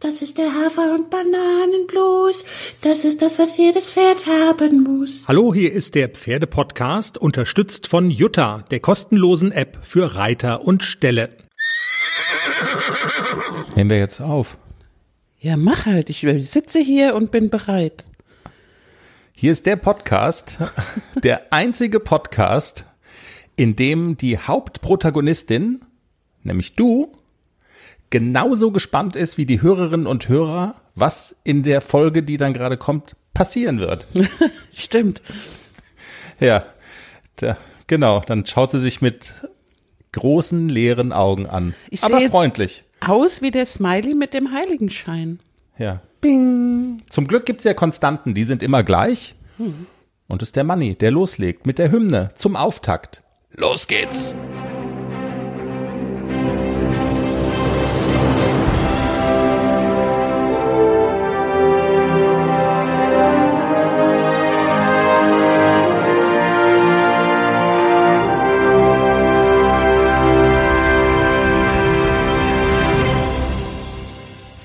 [0.00, 2.44] Das ist der Hafer- und Bananenblues.
[2.82, 5.26] Das ist das, was jedes Pferd haben muss.
[5.26, 11.30] Hallo, hier ist der Pferdepodcast, unterstützt von Jutta, der kostenlosen App für Reiter und Ställe.
[13.74, 14.58] Nehmen wir jetzt auf.
[15.40, 16.10] Ja, mach halt.
[16.10, 18.04] Ich sitze hier und bin bereit.
[19.34, 20.58] Hier ist der Podcast,
[21.24, 22.84] der einzige Podcast,
[23.56, 25.80] in dem die Hauptprotagonistin,
[26.42, 27.16] nämlich du,
[28.10, 32.76] genauso gespannt ist wie die Hörerinnen und Hörer, was in der Folge, die dann gerade
[32.76, 34.06] kommt, passieren wird.
[34.72, 35.20] Stimmt.
[36.40, 36.64] Ja,
[37.36, 38.22] da, genau.
[38.26, 39.34] Dann schaut sie sich mit
[40.12, 41.74] großen leeren Augen an.
[41.90, 42.84] Ich Aber freundlich.
[43.00, 45.40] Aus wie der Smiley mit dem Heiligenschein.
[45.78, 46.00] Ja.
[46.20, 47.02] Bing.
[47.10, 49.34] Zum Glück gibt's ja Konstanten, die sind immer gleich.
[50.28, 53.22] Und es ist der Manni, der loslegt mit der Hymne zum Auftakt.
[53.52, 54.34] Los geht's!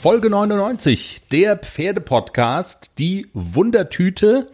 [0.01, 4.47] Folge 99, der Pferdepodcast, die Wundertüte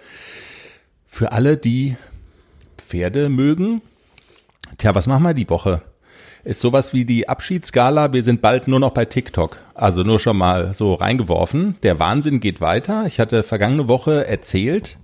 [1.08, 1.96] für alle, die
[2.76, 3.82] Pferde mögen.
[4.78, 5.84] Tja, was machen wir die Woche?
[6.44, 8.12] Ist sowas wie die Abschiedsgala.
[8.12, 9.62] Wir sind bald nur noch bei TikTok.
[9.74, 11.78] Also nur schon mal so reingeworfen.
[11.82, 13.06] Der Wahnsinn geht weiter.
[13.06, 14.98] Ich hatte vergangene Woche erzählt,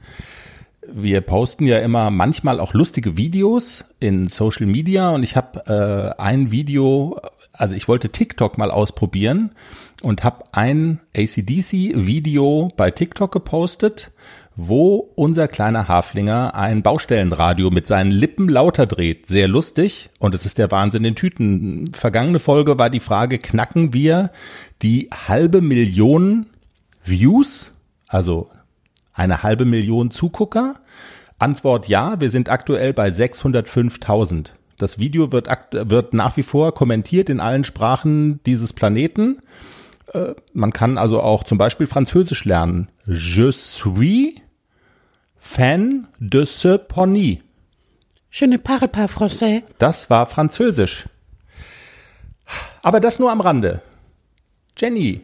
[0.92, 6.22] wir posten ja immer manchmal auch lustige Videos in Social Media und ich habe äh,
[6.22, 7.22] ein Video,
[7.54, 9.52] also ich wollte TikTok mal ausprobieren
[10.02, 14.12] und habe ein ACDC-Video bei TikTok gepostet,
[14.56, 19.28] wo unser kleiner Haflinger ein Baustellenradio mit seinen Lippen lauter dreht.
[19.28, 21.94] Sehr lustig und es ist der Wahnsinn in Tüten.
[21.94, 24.32] Vergangene Folge war die Frage, knacken wir
[24.82, 26.48] die halbe Million
[27.06, 27.72] Views,
[28.08, 28.50] also
[29.14, 30.76] eine halbe Million Zugucker?
[31.38, 34.54] Antwort ja, wir sind aktuell bei 605.000.
[34.84, 39.38] Das Video wird, wird nach wie vor kommentiert in allen Sprachen dieses Planeten.
[40.12, 42.90] Äh, man kann also auch zum Beispiel Französisch lernen.
[43.06, 44.36] Je suis
[45.40, 47.42] fan de ce pony.
[48.30, 49.64] Je ne parle pas français.
[49.80, 51.08] Das war Französisch.
[52.82, 53.82] Aber das nur am Rande.
[54.78, 55.22] Jenny,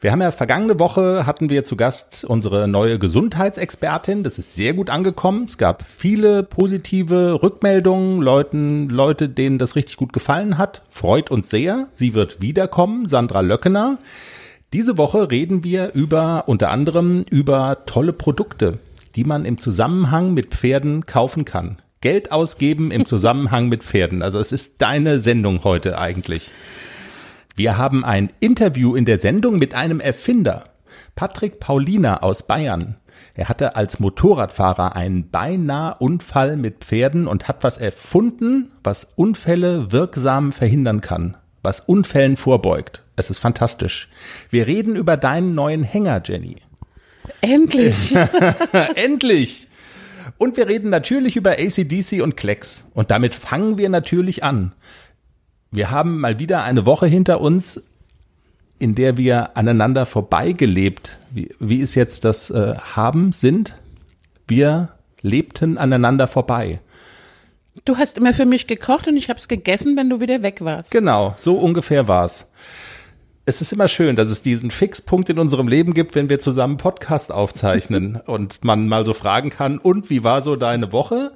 [0.00, 4.22] wir haben ja vergangene Woche hatten wir zu Gast unsere neue Gesundheitsexpertin.
[4.22, 5.44] Das ist sehr gut angekommen.
[5.44, 10.82] Es gab viele positive Rückmeldungen, Leuten, Leute, denen das richtig gut gefallen hat.
[10.90, 11.88] Freut uns sehr.
[11.94, 13.98] Sie wird wiederkommen, Sandra Löckener.
[14.74, 18.78] Diese Woche reden wir über unter anderem über tolle Produkte,
[19.14, 21.78] die man im Zusammenhang mit Pferden kaufen kann.
[22.00, 24.22] Geld ausgeben im Zusammenhang mit Pferden.
[24.22, 26.50] Also es ist deine Sendung heute eigentlich.
[27.56, 30.64] Wir haben ein Interview in der Sendung mit einem Erfinder,
[31.14, 32.96] Patrick Paulina aus Bayern.
[33.34, 39.92] Er hatte als Motorradfahrer einen beinahe Unfall mit Pferden und hat was erfunden, was Unfälle
[39.92, 43.04] wirksam verhindern kann, was Unfällen vorbeugt.
[43.14, 44.08] Es ist fantastisch.
[44.50, 46.56] Wir reden über deinen neuen Hänger, Jenny.
[47.40, 48.16] Endlich.
[48.96, 49.68] Endlich!
[50.38, 52.84] Und wir reden natürlich über ACDC und Klecks.
[52.94, 54.72] Und damit fangen wir natürlich an.
[55.74, 57.82] Wir haben mal wieder eine Woche hinter uns,
[58.78, 61.18] in der wir aneinander vorbeigelebt.
[61.32, 63.74] Wie, wie ist jetzt das äh, haben, sind?
[64.46, 64.90] Wir
[65.20, 66.78] lebten aneinander vorbei.
[67.84, 70.60] Du hast immer für mich gekocht und ich habe es gegessen, wenn du wieder weg
[70.60, 70.92] warst.
[70.92, 72.48] Genau, so ungefähr war's.
[73.44, 76.76] Es ist immer schön, dass es diesen Fixpunkt in unserem Leben gibt, wenn wir zusammen
[76.76, 81.32] Podcast aufzeichnen und man mal so fragen kann, und wie war so deine Woche?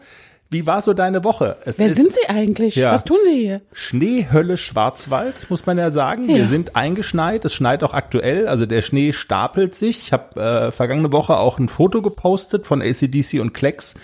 [0.51, 1.57] Wie war so deine Woche?
[1.67, 2.75] Es Wer ist sind Sie eigentlich?
[2.75, 2.95] Ja.
[2.95, 3.61] Was tun Sie hier?
[3.73, 6.29] Schneehölle Schwarzwald, muss man ja sagen.
[6.29, 6.37] Ja.
[6.37, 7.45] Wir sind eingeschneit.
[7.45, 8.49] Es schneit auch aktuell.
[8.49, 9.99] Also der Schnee stapelt sich.
[9.99, 13.95] Ich habe äh, vergangene Woche auch ein Foto gepostet von ACDC und Klecks.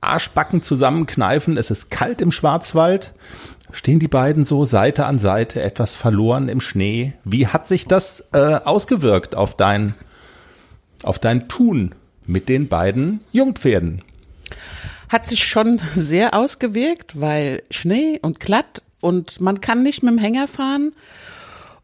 [0.00, 1.56] Arschbacken zusammenkneifen.
[1.56, 3.12] Es ist kalt im Schwarzwald.
[3.70, 7.12] Stehen die beiden so Seite an Seite, etwas verloren im Schnee.
[7.24, 9.94] Wie hat sich das äh, ausgewirkt auf dein,
[11.04, 11.94] auf dein Tun
[12.26, 14.02] mit den beiden Jungpferden?
[15.08, 20.18] Hat sich schon sehr ausgewirkt, weil Schnee und glatt und man kann nicht mit dem
[20.18, 20.92] Hänger fahren.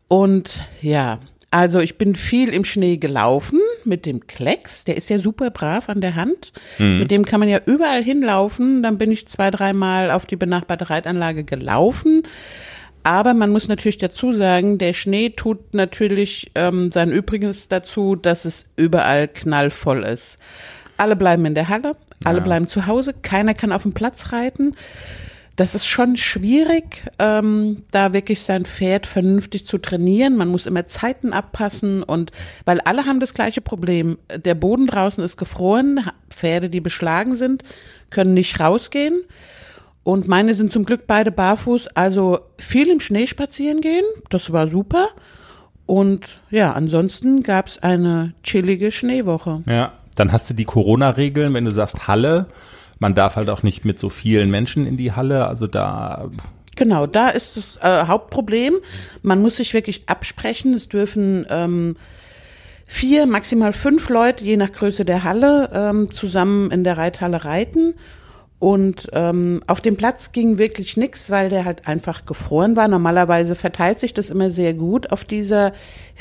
[0.09, 4.85] Und ja, also ich bin viel im Schnee gelaufen mit dem Klecks.
[4.85, 6.53] Der ist ja super brav an der Hand.
[6.79, 8.83] Mit dem kann man ja überall hinlaufen.
[8.83, 12.23] Dann bin ich zwei, dreimal auf die benachbarte Reitanlage gelaufen.
[13.05, 18.47] Aber man muss natürlich dazu sagen, der Schnee tut natürlich ähm, sein Übriges dazu, dass
[18.47, 20.39] es überall knallvoll ist.
[20.97, 24.75] Alle bleiben in der Halle, alle bleiben zu Hause, keiner kann auf dem Platz reiten.
[25.57, 30.37] das ist schon schwierig, ähm, da wirklich sein Pferd vernünftig zu trainieren.
[30.37, 32.33] Man muss immer Zeiten abpassen und
[32.65, 34.19] weil alle haben das gleiche Problem.
[34.35, 37.63] Der Boden draußen ist gefroren, Pferde, die beschlagen sind,
[38.11, 39.21] können nicht rausgehen.
[40.03, 44.69] Und meine sind zum Glück beide barfuß, also viel im Schnee spazieren gehen, das war
[44.69, 45.09] super.
[45.87, 49.63] Und ja, ansonsten gab es eine chillige Schneewoche.
[49.67, 52.47] Ja, dann hast du die Corona-Regeln, wenn du sagst Halle,
[52.99, 56.31] man darf halt auch nicht mit so vielen Menschen in die Halle, also da.
[56.77, 58.75] Genau, da ist das äh, Hauptproblem.
[59.23, 60.75] Man muss sich wirklich absprechen.
[60.75, 61.97] Es dürfen ähm,
[62.87, 67.95] vier, maximal fünf Leute, je nach Größe der Halle, ähm, zusammen in der Reithalle reiten.
[68.59, 72.89] Und ähm, auf dem Platz ging wirklich nichts, weil der halt einfach gefroren war.
[72.89, 75.73] Normalerweise verteilt sich das immer sehr gut auf dieser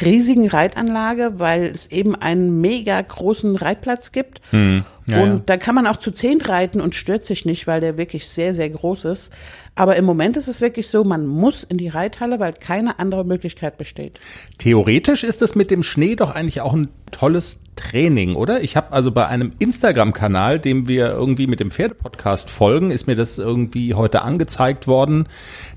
[0.02, 4.42] riesigen Reitanlage, weil es eben einen mega großen Reitplatz gibt.
[4.50, 4.84] Hm.
[5.08, 5.42] Ja, und ja.
[5.46, 8.56] da kann man auch zu zehn reiten und stört sich nicht, weil der wirklich sehr,
[8.56, 9.32] sehr groß ist.
[9.76, 13.26] Aber im Moment ist es wirklich so, man muss in die Reithalle, weil keine andere
[13.26, 14.20] Möglichkeit besteht.
[14.60, 18.62] Theoretisch ist das mit dem Schnee doch eigentlich auch ein tolles Training, oder?
[18.62, 23.16] Ich habe also bei einem Instagram-Kanal, dem wir irgendwie mit dem Pferdepodcast folgen, ist mir
[23.16, 25.28] das irgendwie heute angezeigt worden.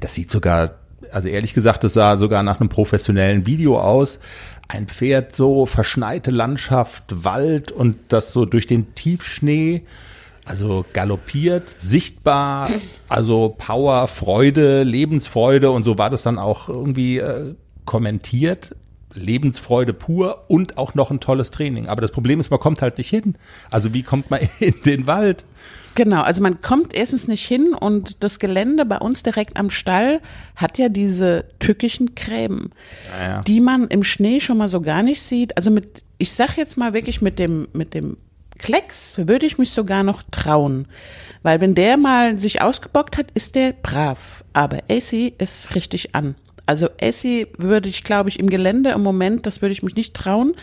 [0.00, 0.74] Das sieht sogar,
[1.10, 4.20] also ehrlich gesagt, das sah sogar nach einem professionellen Video aus
[4.68, 9.82] ein Pferd so verschneite Landschaft, Wald und das so durch den Tiefschnee,
[10.44, 12.70] also galoppiert, sichtbar,
[13.08, 17.54] also Power, Freude, Lebensfreude und so war das dann auch irgendwie äh,
[17.84, 18.74] kommentiert.
[19.14, 21.88] Lebensfreude pur und auch noch ein tolles Training.
[21.88, 23.36] Aber das Problem ist, man kommt halt nicht hin.
[23.70, 25.44] Also wie kommt man in den Wald?
[25.96, 30.20] Genau, also man kommt erstens nicht hin und das Gelände bei uns direkt am Stall
[30.54, 32.70] hat ja diese tückischen Gräben,
[33.10, 33.40] naja.
[33.40, 35.56] die man im Schnee schon mal so gar nicht sieht.
[35.56, 38.18] Also mit, ich sag jetzt mal wirklich mit dem, mit dem
[38.58, 40.86] Klecks würde ich mich sogar noch trauen.
[41.42, 44.44] Weil wenn der mal sich ausgebockt hat, ist der brav.
[44.52, 46.34] Aber AC ist richtig an.
[46.66, 50.14] Also Essie würde ich, glaube ich, im Gelände im Moment, das würde ich mich nicht
[50.14, 50.54] trauen.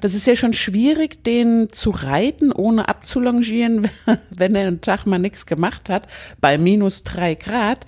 [0.00, 3.88] Das ist ja schon schwierig, den zu reiten, ohne abzulongieren,
[4.30, 6.08] wenn er einen Tag mal nichts gemacht hat,
[6.40, 7.86] bei minus drei Grad.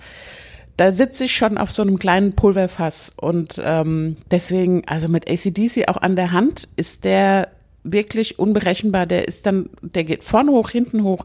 [0.77, 3.11] Da sitze ich schon auf so einem kleinen Pulverfass.
[3.15, 7.49] Und ähm, deswegen, also mit ACDC auch an der Hand, ist der
[7.83, 9.05] wirklich unberechenbar.
[9.05, 11.23] Der ist dann, der geht vorne hoch, hinten hoch.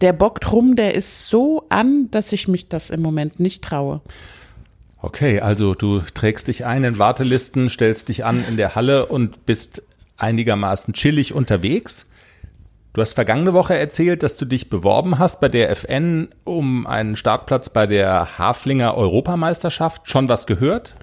[0.00, 4.00] Der bockt rum, der ist so an, dass ich mich das im Moment nicht traue.
[5.06, 9.46] Okay, also du trägst dich ein in Wartelisten, stellst dich an in der Halle und
[9.46, 9.84] bist
[10.16, 12.08] einigermaßen chillig unterwegs.
[12.92, 17.14] Du hast vergangene Woche erzählt, dass du dich beworben hast bei der FN um einen
[17.14, 20.10] Startplatz bei der Haflinger Europameisterschaft.
[20.10, 20.96] Schon was gehört?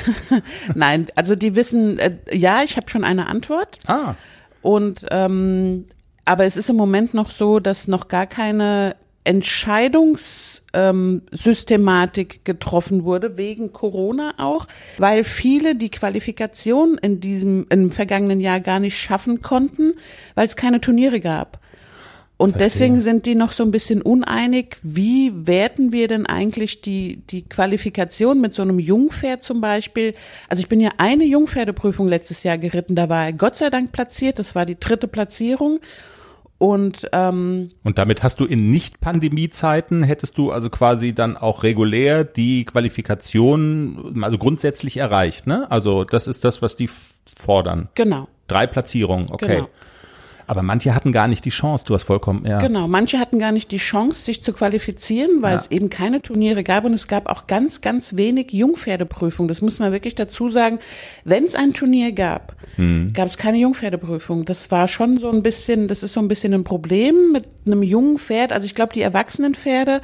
[0.74, 3.78] Nein, also die wissen, äh, ja, ich habe schon eine Antwort.
[3.86, 4.14] Ah.
[4.60, 5.86] Und ähm,
[6.26, 13.04] aber es ist im Moment noch so, dass noch gar keine Entscheidungs ähm, Systematik getroffen
[13.04, 14.66] wurde, wegen Corona auch,
[14.98, 19.94] weil viele die Qualifikation in diesem im vergangenen Jahr gar nicht schaffen konnten,
[20.34, 21.58] weil es keine Turniere gab.
[22.38, 22.68] Und Verstehe.
[22.68, 27.48] deswegen sind die noch so ein bisschen uneinig, wie werten wir denn eigentlich die, die
[27.48, 30.12] Qualifikation mit so einem Jungpferd zum Beispiel?
[30.50, 33.90] Also ich bin ja eine Jungpferdeprüfung letztes Jahr geritten, da war er Gott sei Dank
[33.92, 35.80] platziert, das war die dritte Platzierung.
[36.58, 42.24] Und, ähm, und damit hast du in Nicht-Pandemie-Zeiten, hättest du also quasi dann auch regulär
[42.24, 45.70] die Qualifikation, also grundsätzlich erreicht, ne?
[45.70, 46.88] Also das ist das, was die
[47.38, 47.88] fordern.
[47.94, 48.28] Genau.
[48.48, 49.56] Drei Platzierungen, okay.
[49.56, 49.68] Genau.
[50.46, 52.60] Aber manche hatten gar nicht die Chance, du hast vollkommen, ja.
[52.60, 55.60] Genau, manche hatten gar nicht die Chance, sich zu qualifizieren, weil ja.
[55.60, 59.48] es eben keine Turniere gab und es gab auch ganz, ganz wenig Jungpferdeprüfungen.
[59.48, 60.78] Das muss man wirklich dazu sagen.
[61.24, 63.12] Wenn es ein Turnier gab, hm.
[63.12, 64.44] gab es keine Jungpferdeprüfung.
[64.44, 67.82] Das war schon so ein bisschen, das ist so ein bisschen ein Problem mit einem
[67.82, 68.52] jungen Pferd.
[68.52, 70.00] Also ich glaube, die erwachsenen Pferde,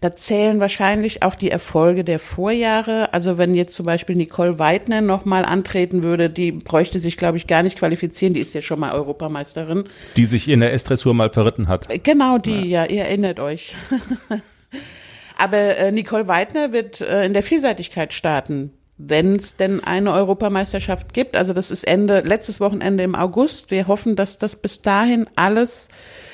[0.00, 3.12] da zählen wahrscheinlich auch die Erfolge der Vorjahre.
[3.12, 7.46] Also wenn jetzt zum Beispiel Nicole Weidner nochmal antreten würde, die bräuchte sich, glaube ich,
[7.46, 8.34] gar nicht qualifizieren.
[8.34, 9.79] Die ist ja schon mal Europameisterin.
[10.16, 11.88] Die sich in der S-Dressur mal verritten hat.
[12.02, 13.74] Genau die, ja, ja ihr erinnert euch.
[15.36, 18.72] Aber äh, Nicole Weidner wird äh, in der Vielseitigkeit starten,
[19.06, 21.36] wenn es denn eine Europameisterschaft gibt.
[21.36, 23.70] Also das ist Ende, letztes Wochenende im August.
[23.70, 25.88] Wir hoffen, dass das bis dahin alles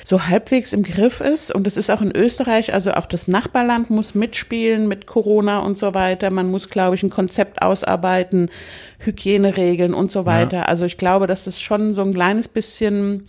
[0.05, 1.53] so halbwegs im Griff ist.
[1.53, 5.77] Und das ist auch in Österreich, also auch das Nachbarland muss mitspielen mit Corona und
[5.77, 6.29] so weiter.
[6.29, 8.49] Man muss, glaube ich, ein Konzept ausarbeiten,
[8.99, 10.57] Hygieneregeln und so weiter.
[10.57, 10.63] Ja.
[10.63, 13.23] Also ich glaube, dass es schon so ein kleines bisschen,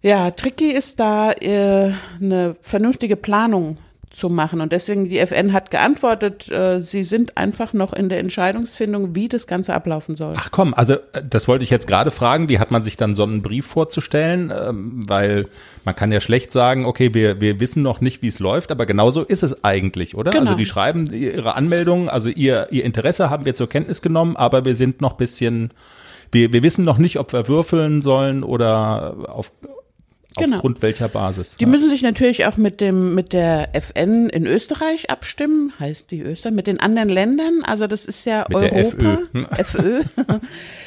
[0.00, 3.78] ja, tricky ist da, äh, eine vernünftige Planung
[4.10, 4.60] zu machen.
[4.60, 9.28] Und deswegen, die FN hat geantwortet, äh, sie sind einfach noch in der Entscheidungsfindung, wie
[9.28, 10.34] das Ganze ablaufen soll.
[10.36, 13.14] Ach komm, also äh, das wollte ich jetzt gerade fragen, wie hat man sich dann
[13.14, 14.50] so einen Brief vorzustellen?
[14.50, 15.46] Ähm, weil
[15.84, 18.86] man kann ja schlecht sagen, okay, wir, wir wissen noch nicht, wie es läuft, aber
[18.86, 20.32] genauso ist es eigentlich, oder?
[20.32, 20.46] Genau.
[20.46, 24.64] Also die schreiben ihre Anmeldung, also ihr, ihr Interesse haben wir zur Kenntnis genommen, aber
[24.64, 25.72] wir sind noch bisschen,
[26.32, 29.52] wir, wir wissen noch nicht, ob wir würfeln sollen oder auf,
[30.38, 30.56] Genau.
[30.56, 31.56] aufgrund welcher Basis.
[31.56, 36.20] Die müssen sich natürlich auch mit dem mit der FN in Österreich abstimmen, heißt die
[36.20, 37.62] Österreich, mit den anderen Ländern.
[37.64, 39.18] Also das ist ja Mit der Europa.
[39.32, 39.44] FÖ.
[39.64, 40.02] FÖ.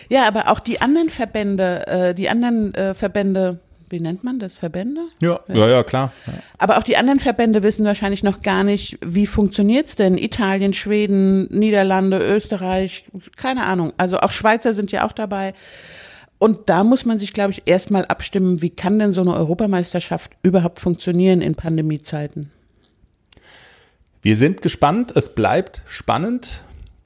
[0.10, 4.58] ja, aber auch die anderen Verbände, äh, die anderen äh, Verbände, wie nennt man das?
[4.58, 5.01] Verbände?
[5.22, 6.13] ja, ja, ja, klar.
[6.25, 6.34] Ja.
[6.58, 10.17] Aber auch die anderen Verbände wissen wahrscheinlich noch gar nicht, wie funktioniert's denn?
[10.17, 13.05] Italien, Schweden, Niederlande, Österreich,
[13.36, 13.91] keine Ahnung.
[13.98, 15.53] Also auch Schweizer sind ja auch dabei.
[16.42, 20.32] Und da muss man sich, glaube ich, erstmal abstimmen, wie kann denn so eine Europameisterschaft
[20.42, 22.50] überhaupt funktionieren in Pandemiezeiten?
[24.24, 26.64] Wir sind gespannt, es bleibt spannend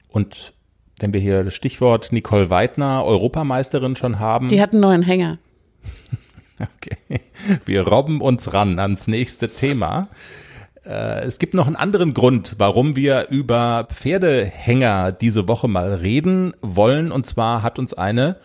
[0.08, 0.54] und
[1.00, 4.48] wenn wir hier das Stichwort Nicole Weidner, Europameisterin schon haben.
[4.48, 5.36] Die hat einen neuen Hänger.
[6.58, 7.20] Okay.
[7.66, 10.08] Wir robben uns ran ans nächste Thema.
[10.86, 16.54] Äh, Es gibt noch einen anderen Grund, warum wir über Pferdehänger diese Woche mal reden
[16.62, 17.12] wollen.
[17.12, 18.36] Und zwar hat uns eine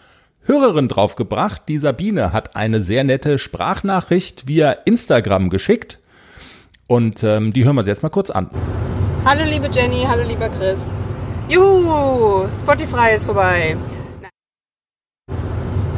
[0.43, 1.63] Hörerin draufgebracht.
[1.67, 5.99] Die Sabine hat eine sehr nette Sprachnachricht via Instagram geschickt.
[6.87, 8.49] Und ähm, die hören wir uns jetzt mal kurz an.
[9.23, 10.93] Hallo liebe Jenny, hallo lieber Chris.
[11.47, 13.77] Juhu, Spotify ist vorbei.
[14.21, 14.31] Nein.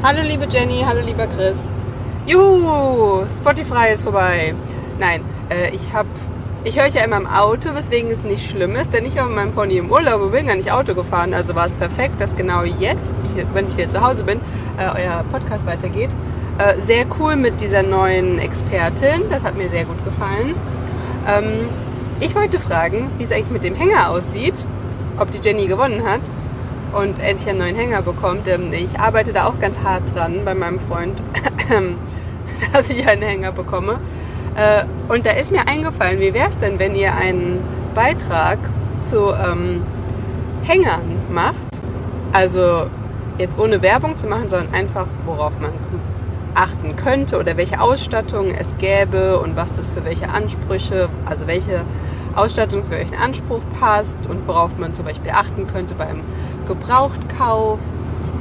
[0.03, 1.71] Hallo liebe Jenny, hallo lieber Chris.
[2.27, 4.53] Juhu, Spotify ist vorbei.
[4.99, 6.05] Nein, äh, ich hab,
[6.65, 9.35] ich höre ja immer im Auto, weswegen es nicht schlimm ist, denn ich war mit
[9.35, 11.33] meinem Pony im Urlaub und bin gar nicht Auto gefahren.
[11.33, 13.13] Also war es perfekt, dass genau jetzt,
[13.53, 14.39] wenn ich wieder zu Hause bin,
[14.77, 16.11] äh, euer Podcast weitergeht.
[16.57, 20.55] Äh, sehr cool mit dieser neuen Expertin, das hat mir sehr gut gefallen.
[21.27, 21.67] Ähm,
[22.21, 24.63] ich wollte fragen, wie es eigentlich mit dem Hänger aussieht,
[25.17, 26.21] ob die Jenny gewonnen hat
[26.93, 28.47] und endlich einen neuen Hänger bekommt.
[28.47, 31.21] Ähm, ich arbeite da auch ganz hart dran bei meinem Freund,
[32.73, 33.99] dass ich einen Hänger bekomme.
[34.55, 37.59] Äh, und da ist mir eingefallen, wie wäre es denn, wenn ihr einen
[37.93, 38.59] Beitrag
[38.99, 39.83] zu ähm,
[40.63, 41.79] Hängern macht?
[42.31, 42.87] Also
[43.37, 45.71] jetzt ohne Werbung zu machen, sondern einfach, worauf man
[46.55, 51.81] achten könnte oder welche Ausstattung es gäbe und was das für welche Ansprüche, also welche
[52.35, 56.21] Ausstattung für welchen Anspruch passt und worauf man zum Beispiel achten könnte beim
[56.67, 57.79] Gebrauchtkauf.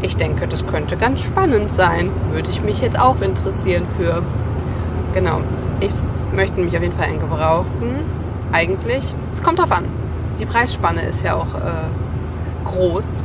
[0.03, 2.11] Ich denke, das könnte ganz spannend sein.
[2.33, 4.23] Würde ich mich jetzt auch interessieren für.
[5.13, 5.41] Genau.
[5.85, 5.95] Ich
[6.33, 8.05] möchte mich auf jeden Fall einen Gebrauchten.
[8.53, 9.03] Eigentlich.
[9.33, 9.89] Es kommt drauf an.
[10.39, 11.89] Die Preisspanne ist ja auch äh,
[12.65, 13.25] groß.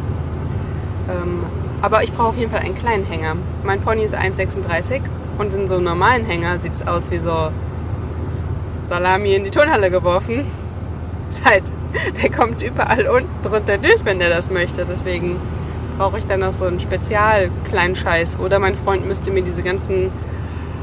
[1.08, 1.44] Ähm,
[1.84, 3.36] aber ich brauche auf jeden Fall einen kleinen Hänger.
[3.64, 5.02] Mein Pony ist 1,36
[5.38, 7.52] und in so einem normalen Hänger sieht es aus wie so
[8.82, 10.46] Salami in die Turnhalle geworfen.
[11.30, 11.64] Ist halt,
[12.24, 14.86] der kommt überall unten drunter durch, wenn der das möchte.
[14.90, 15.40] Deswegen
[15.98, 18.40] brauche ich dann noch so einen Spezial-Kleinscheiß.
[18.40, 20.10] Oder mein Freund müsste mir diese ganzen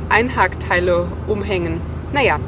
[0.09, 1.81] Einhakteile umhängen.
[2.13, 2.39] Naja,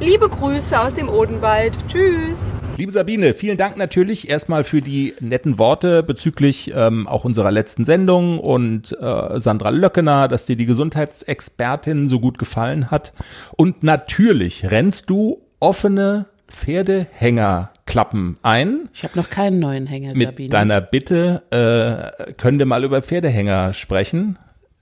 [0.00, 1.76] liebe Grüße aus dem Odenwald.
[1.88, 2.54] Tschüss.
[2.76, 7.84] Liebe Sabine, vielen Dank natürlich erstmal für die netten Worte bezüglich ähm, auch unserer letzten
[7.84, 13.12] Sendung und äh, Sandra Löckener, dass dir die Gesundheitsexpertin so gut gefallen hat.
[13.56, 18.88] Und natürlich rennst du offene Pferdehängerklappen ein.
[18.94, 20.48] Ich habe noch keinen neuen Hänger, Mit Sabine.
[20.48, 24.38] deiner Bitte äh, können wir mal über Pferdehänger sprechen.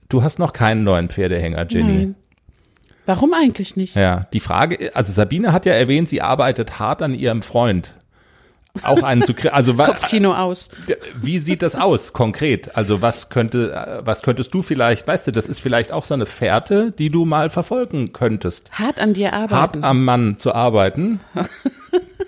[0.09, 1.93] Du hast noch keinen neuen Pferdehänger, Jenny.
[1.93, 2.15] Nein.
[3.05, 3.95] Warum eigentlich nicht?
[3.95, 7.93] Ja, die Frage, also Sabine hat ja erwähnt, sie arbeitet hart an ihrem Freund.
[8.83, 9.53] Auch einen zu kriegen.
[9.53, 10.69] Also Kopfkino aus.
[11.19, 12.75] wie sieht das aus konkret?
[12.77, 16.27] Also was könnte, was könntest du vielleicht, weißt du, das ist vielleicht auch so eine
[16.27, 18.71] Fährte, die du mal verfolgen könntest.
[18.71, 19.55] Hart an dir arbeiten.
[19.55, 21.19] Hart am Mann zu arbeiten.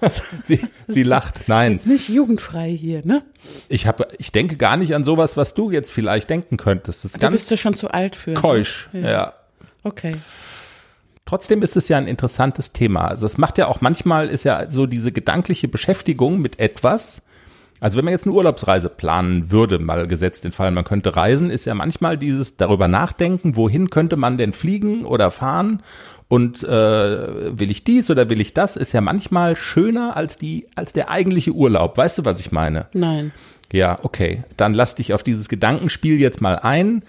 [0.44, 1.48] sie, sie lacht.
[1.48, 3.22] Nein, Ist nicht jugendfrei hier, ne?
[3.68, 7.04] ich habe, ich denke gar nicht an sowas, was du jetzt vielleicht denken könntest.
[7.04, 8.30] Das ist ganz bist du schon zu alt für.
[8.30, 8.40] ne?
[8.40, 8.88] keusch.
[8.92, 9.34] ja.
[9.82, 10.16] Okay.
[11.26, 13.08] Trotzdem ist es ja ein interessantes Thema.
[13.08, 17.22] Also es macht ja auch manchmal ist ja so diese gedankliche Beschäftigung mit etwas.
[17.80, 21.50] Also wenn man jetzt eine Urlaubsreise planen würde, mal gesetzt den Fall, man könnte reisen,
[21.50, 25.82] ist ja manchmal dieses darüber nachdenken, wohin könnte man denn fliegen oder fahren
[26.28, 30.66] und äh, will ich dies oder will ich das, ist ja manchmal schöner als die
[30.74, 31.96] als der eigentliche Urlaub.
[31.96, 32.86] Weißt du, was ich meine?
[32.92, 33.32] Nein.
[33.72, 34.44] Ja, okay.
[34.56, 37.02] Dann lass dich auf dieses Gedankenspiel jetzt mal ein.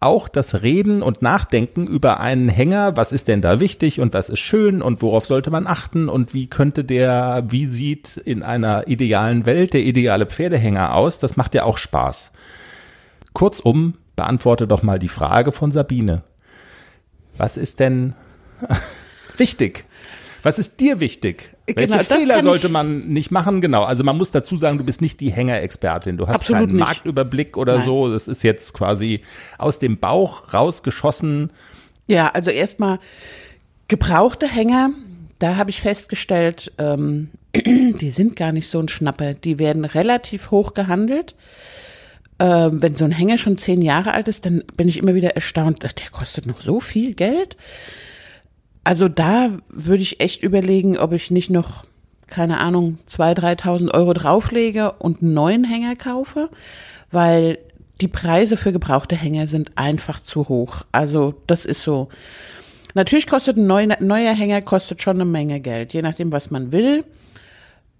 [0.00, 4.28] Auch das Reden und Nachdenken über einen Hänger, was ist denn da wichtig und was
[4.28, 8.86] ist schön und worauf sollte man achten und wie könnte der, wie sieht in einer
[8.86, 12.32] idealen Welt der ideale Pferdehänger aus, das macht ja auch Spaß.
[13.32, 16.22] Kurzum, beantworte doch mal die Frage von Sabine.
[17.36, 18.14] Was ist denn
[19.36, 19.84] wichtig?
[20.42, 21.56] Was ist dir wichtig?
[21.66, 23.60] Genau, Welche Fehler sollte man nicht machen?
[23.60, 23.82] Genau.
[23.82, 26.16] Also man muss dazu sagen, du bist nicht die Hängerexpertin.
[26.16, 26.86] Du hast Absolut keinen nicht.
[26.86, 27.84] Marktüberblick oder Nein.
[27.84, 28.12] so.
[28.12, 29.22] Das ist jetzt quasi
[29.58, 31.50] aus dem Bauch rausgeschossen.
[32.06, 33.00] Ja, also erstmal
[33.88, 34.90] gebrauchte Hänger,
[35.38, 39.34] da habe ich festgestellt, ähm, die sind gar nicht so ein Schnapper.
[39.34, 41.34] Die werden relativ hoch gehandelt.
[42.38, 45.30] Ähm, wenn so ein Hänger schon zehn Jahre alt ist, dann bin ich immer wieder
[45.30, 47.56] erstaunt, der kostet noch so viel Geld.
[48.88, 51.84] Also da würde ich echt überlegen, ob ich nicht noch,
[52.26, 56.48] keine Ahnung, 2.000, 3.000 Euro drauflege und einen neuen Hänger kaufe,
[57.10, 57.58] weil
[58.00, 60.86] die Preise für gebrauchte Hänger sind einfach zu hoch.
[60.90, 62.08] Also das ist so.
[62.94, 66.72] Natürlich kostet ein neuer, neuer Hänger kostet schon eine Menge Geld, je nachdem, was man
[66.72, 67.04] will,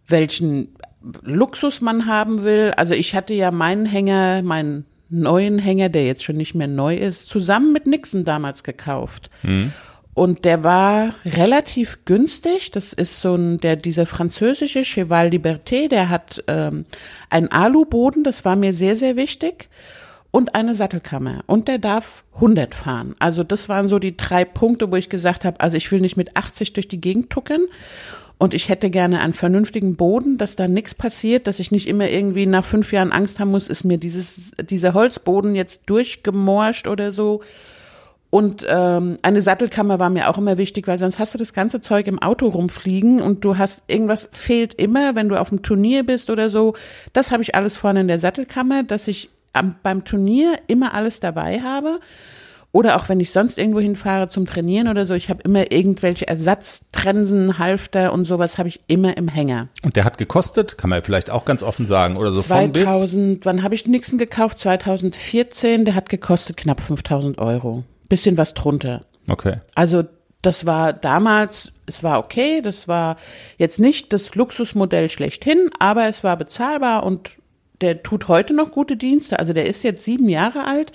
[0.06, 0.68] welchen
[1.20, 2.72] Luxus man haben will.
[2.78, 6.96] Also ich hatte ja meinen Hänger, meinen neuen Hänger, der jetzt schon nicht mehr neu
[6.96, 9.28] ist, zusammen mit Nixon damals gekauft.
[10.18, 12.72] Und der war relativ günstig.
[12.72, 16.86] Das ist so ein, der, dieser französische Cheval Liberté, der hat ähm,
[17.30, 19.68] einen Aluboden, das war mir sehr, sehr wichtig.
[20.32, 21.44] Und eine Sattelkammer.
[21.46, 23.14] Und der darf 100 fahren.
[23.20, 26.16] Also das waren so die drei Punkte, wo ich gesagt habe, also ich will nicht
[26.16, 27.68] mit 80 durch die Gegend tuckern.
[28.38, 32.08] Und ich hätte gerne einen vernünftigen Boden, dass da nichts passiert, dass ich nicht immer
[32.08, 37.12] irgendwie nach fünf Jahren Angst haben muss, ist mir dieses, dieser Holzboden jetzt durchgemorscht oder
[37.12, 37.40] so.
[38.30, 41.80] Und ähm, eine Sattelkammer war mir auch immer wichtig, weil sonst hast du das ganze
[41.80, 46.04] Zeug im Auto rumfliegen und du hast irgendwas fehlt immer, wenn du auf dem Turnier
[46.04, 46.74] bist oder so.
[47.14, 51.20] Das habe ich alles vorne in der Sattelkammer, dass ich am, beim Turnier immer alles
[51.20, 52.00] dabei habe.
[52.70, 56.28] Oder auch wenn ich sonst irgendwo hinfahre zum Trainieren oder so, ich habe immer irgendwelche
[56.28, 59.68] Ersatztrensen, Halfter und sowas habe ich immer im Hänger.
[59.82, 62.84] Und der hat gekostet, kann man vielleicht auch ganz offen sagen, oder so von bis.
[62.84, 64.58] 2000, wann habe ich Nixon gekauft?
[64.58, 67.84] 2014, der hat gekostet knapp 5000 Euro.
[68.08, 69.02] Bisschen was drunter.
[69.28, 69.58] Okay.
[69.74, 70.04] Also
[70.42, 73.16] das war damals, es war okay, das war
[73.56, 77.30] jetzt nicht das Luxusmodell schlechthin, aber es war bezahlbar und
[77.80, 79.38] der tut heute noch gute Dienste.
[79.38, 80.92] Also der ist jetzt sieben Jahre alt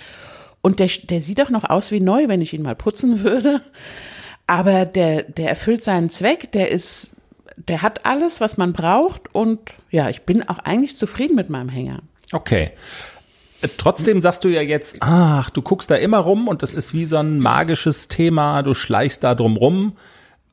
[0.62, 3.60] und der, der sieht auch noch aus wie neu, wenn ich ihn mal putzen würde.
[4.46, 7.12] Aber der, der erfüllt seinen Zweck, der ist,
[7.56, 11.68] der hat alles, was man braucht und ja, ich bin auch eigentlich zufrieden mit meinem
[11.68, 12.00] Hänger.
[12.32, 12.72] Okay.
[13.78, 17.06] Trotzdem sagst du ja jetzt, ach, du guckst da immer rum und das ist wie
[17.06, 19.96] so ein magisches Thema, du schleichst da drum rum.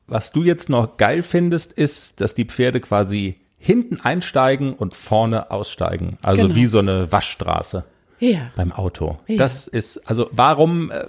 [0.06, 5.50] Was du jetzt noch geil findest, ist, dass die Pferde quasi hinten einsteigen und vorne
[5.50, 6.18] aussteigen.
[6.24, 6.54] Also Genau.
[6.56, 7.84] wie so eine Waschstraße
[8.18, 8.50] Ja.
[8.56, 9.18] beim Auto.
[9.28, 9.38] Ja.
[9.38, 11.04] Das ist, also warum äh,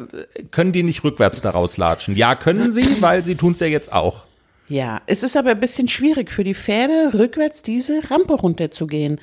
[0.52, 2.16] können die nicht rückwärts da rauslatschen?
[2.16, 4.24] Ja, können sie, weil sie tun es ja jetzt auch.
[4.70, 9.20] Ja, es ist aber ein bisschen schwierig für die Pferde, rückwärts diese Rampe runterzugehen.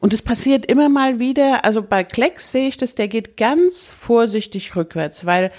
[0.00, 3.86] Und es passiert immer mal wieder, also bei Klecks sehe ich das, der geht ganz
[3.86, 5.50] vorsichtig rückwärts, weil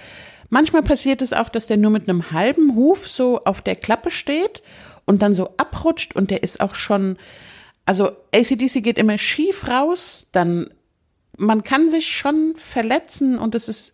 [0.49, 4.11] manchmal passiert es auch, dass der nur mit einem halben Huf so auf der Klappe
[4.11, 4.63] steht
[5.05, 7.17] und dann so abrutscht und der ist auch schon,
[7.85, 10.69] also ACDC geht immer schief raus, dann
[11.37, 13.93] man kann sich schon verletzen und es ist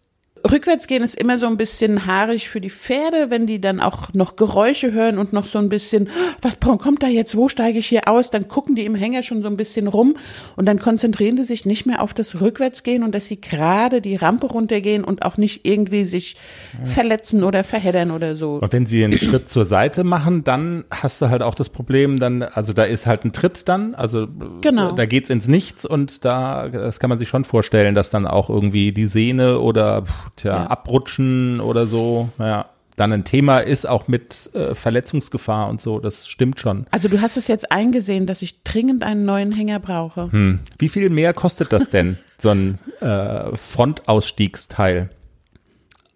[0.52, 4.14] rückwärts gehen ist immer so ein bisschen haarig für die Pferde, wenn die dann auch
[4.14, 6.10] noch Geräusche hören und noch so ein bisschen,
[6.42, 8.32] was kommt da jetzt, wo steige ich hier aus?
[8.32, 10.16] Dann gucken die im Hänger schon so ein bisschen rum
[10.56, 14.16] und dann konzentrieren die sich nicht mehr auf das Rückwärtsgehen und dass sie gerade die
[14.16, 16.36] Rampe runtergehen und auch nicht irgendwie sich
[16.84, 18.56] verletzen oder verheddern oder so.
[18.56, 22.20] Und wenn sie einen Schritt zur Seite machen, dann hast du halt auch das Problem,
[22.20, 24.28] dann, also da ist halt ein Tritt dann, also
[24.62, 24.92] Genau.
[24.92, 28.50] da geht's ins Nichts und da, das kann man sich schon vorstellen, dass dann auch
[28.50, 30.04] irgendwie die Sehne oder
[30.36, 30.68] tja, Ja.
[30.68, 32.66] abrutschen oder so, ja,
[32.98, 36.86] dann ein Thema ist, auch mit äh, Verletzungsgefahr und so, das stimmt schon.
[36.92, 40.32] Also du hast es jetzt eingesehen, dass ich dringend einen neuen Hänger brauche.
[40.32, 40.60] Hm.
[40.80, 45.10] Wie viel mehr kostet das denn, so ein äh, Frontausstiegsteil?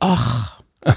[0.02, 0.60] Och,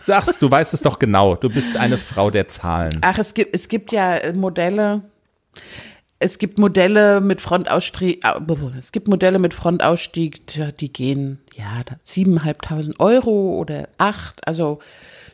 [0.00, 2.98] Sagst, du weißt es doch genau, du bist eine Frau der Zahlen.
[3.00, 5.02] Ach, es gibt, es gibt ja Modelle.
[6.22, 8.22] Es gibt Modelle mit Frontausstieg,
[8.78, 10.42] es gibt Modelle mit Frontausstieg,
[10.78, 14.80] die gehen, ja, da- siebeneinhalbtausend Euro oder acht, also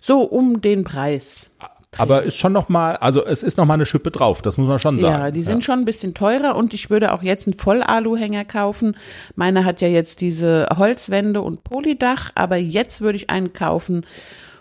[0.01, 1.51] so um den Preis.
[1.99, 4.69] Aber ist schon noch mal, also es ist noch mal eine Schippe drauf, das muss
[4.69, 5.23] man schon sagen.
[5.25, 8.97] Ja, die sind schon ein bisschen teurer und ich würde auch jetzt einen Vollaluhänger kaufen.
[9.35, 14.05] Meiner hat ja jetzt diese Holzwände und Polydach, aber jetzt würde ich einen kaufen.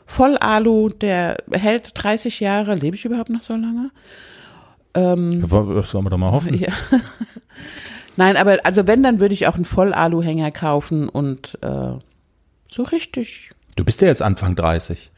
[0.07, 2.73] Vollalu, der hält 30 Jahre.
[2.75, 3.91] Lebe ich überhaupt noch so lange?
[5.41, 5.49] Das
[5.91, 6.57] sollen wir doch mal hoffen.
[6.57, 6.69] Ja.
[8.17, 11.93] Nein, aber also wenn, dann würde ich auch einen Vollaluhänger kaufen und äh,
[12.69, 13.51] so richtig.
[13.75, 15.11] Du bist ja jetzt Anfang 30.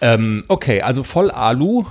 [0.00, 1.84] Ähm, okay, also voll Alu.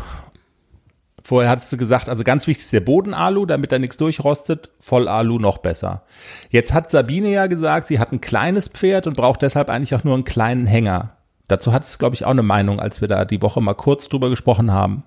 [1.24, 4.72] Vorher hattest du gesagt, also ganz wichtig ist der Bodenalu, damit da nichts durchrostet.
[4.80, 6.04] Voll Alu noch besser.
[6.50, 10.04] Jetzt hat Sabine ja gesagt, sie hat ein kleines Pferd und braucht deshalb eigentlich auch
[10.04, 11.16] nur einen kleinen Hänger.
[11.48, 14.10] Dazu hat es, glaube ich, auch eine Meinung, als wir da die Woche mal kurz
[14.10, 15.04] drüber gesprochen haben.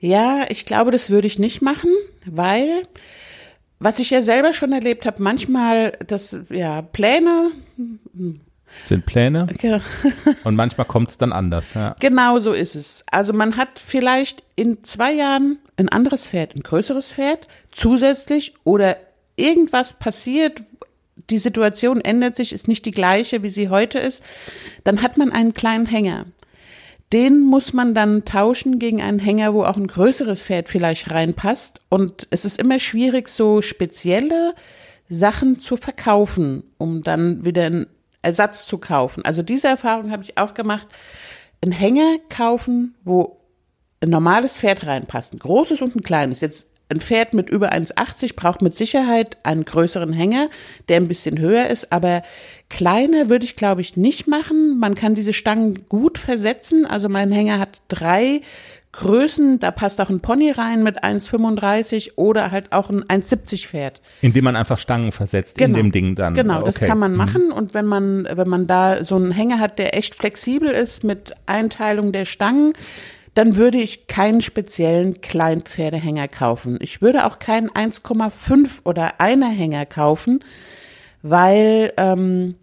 [0.00, 1.90] Ja, ich glaube, das würde ich nicht machen,
[2.24, 2.82] weil
[3.78, 7.50] was ich ja selber schon erlebt habe, manchmal das ja Pläne
[8.84, 9.80] Sind Pläne Genau.
[10.44, 11.74] und manchmal kommt es dann anders.
[11.74, 11.96] Ja.
[12.00, 13.04] Genau so ist es.
[13.10, 18.96] Also man hat vielleicht in zwei Jahren ein anderes Pferd, ein größeres Pferd zusätzlich oder
[19.36, 20.62] irgendwas passiert,
[21.30, 24.22] die Situation ändert sich, ist nicht die gleiche, wie sie heute ist.
[24.84, 26.26] Dann hat man einen kleinen Hänger.
[27.12, 31.80] Den muss man dann tauschen gegen einen Hänger, wo auch ein größeres Pferd vielleicht reinpasst.
[31.88, 34.54] Und es ist immer schwierig, so spezielle
[35.08, 37.86] Sachen zu verkaufen, um dann wieder einen
[38.22, 39.24] Ersatz zu kaufen.
[39.24, 40.86] Also diese Erfahrung habe ich auch gemacht.
[41.62, 43.40] Einen Hänger kaufen, wo
[44.00, 46.40] ein normales Pferd reinpasst, ein großes und ein kleines.
[46.40, 50.48] Jetzt ein Pferd mit über 1,80 braucht mit Sicherheit einen größeren Hänger,
[50.88, 52.22] der ein bisschen höher ist, aber
[52.68, 54.78] kleiner würde ich glaube ich nicht machen.
[54.78, 56.86] Man kann diese Stangen gut versetzen.
[56.86, 58.42] Also mein Hänger hat drei
[58.92, 64.00] Größen, da passt auch ein Pony rein mit 1,35 oder halt auch ein 1,70 Pferd.
[64.20, 66.34] Indem man einfach Stangen versetzt in dem Ding dann.
[66.34, 66.86] Genau, das Okay.
[66.88, 67.52] kann man machen.
[67.52, 71.34] Und wenn man, wenn man da so einen Hänger hat, der echt flexibel ist mit
[71.46, 72.72] Einteilung der Stangen,
[73.34, 76.78] dann würde ich keinen speziellen Kleinpferdehänger kaufen.
[76.80, 80.44] Ich würde auch keinen 1,5 oder einer Hänger kaufen,
[81.22, 82.56] weil ähm,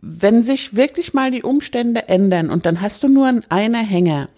[0.00, 4.28] wenn sich wirklich mal die Umstände ändern und dann hast du nur einen einer Hänger,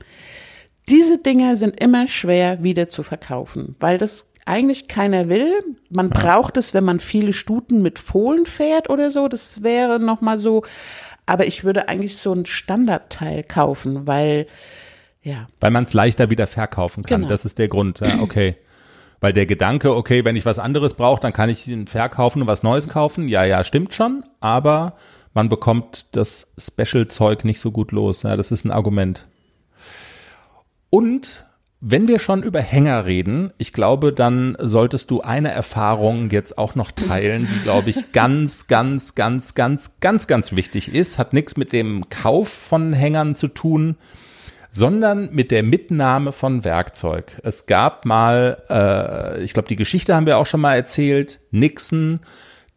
[0.88, 5.52] diese Dinger sind immer schwer wieder zu verkaufen, weil das eigentlich keiner will.
[5.88, 9.28] Man braucht es, wenn man viele Stuten mit Fohlen fährt oder so.
[9.28, 10.64] Das wäre noch mal so.
[11.24, 14.46] Aber ich würde eigentlich so ein Standardteil kaufen, weil
[15.24, 17.22] ja, Weil man es leichter wieder verkaufen kann.
[17.22, 17.30] Genau.
[17.30, 18.00] Das ist der Grund.
[18.00, 18.56] Ja, okay.
[19.20, 22.46] Weil der Gedanke, okay, wenn ich was anderes brauche, dann kann ich ihn verkaufen und
[22.46, 23.26] was Neues kaufen.
[23.26, 24.22] Ja, ja, stimmt schon.
[24.40, 24.96] Aber
[25.32, 28.22] man bekommt das Special-Zeug nicht so gut los.
[28.22, 29.26] Ja, das ist ein Argument.
[30.90, 31.46] Und
[31.80, 36.74] wenn wir schon über Hänger reden, ich glaube, dann solltest du eine Erfahrung jetzt auch
[36.74, 41.18] noch teilen, die, glaube ich, ganz, ganz, ganz, ganz, ganz, ganz wichtig ist.
[41.18, 43.96] Hat nichts mit dem Kauf von Hängern zu tun,
[44.74, 47.40] sondern mit der Mitnahme von Werkzeug.
[47.44, 52.18] Es gab mal, äh, ich glaube, die Geschichte haben wir auch schon mal erzählt, Nixon,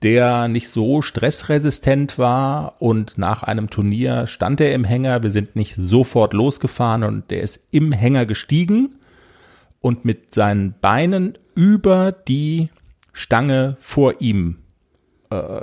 [0.04, 5.24] der nicht so stressresistent war und nach einem Turnier stand er im Hänger.
[5.24, 9.00] Wir sind nicht sofort losgefahren und der ist im Hänger gestiegen
[9.82, 12.70] und mit seinen Beinen über die
[13.12, 14.58] Stange vor ihm
[15.32, 15.62] äh,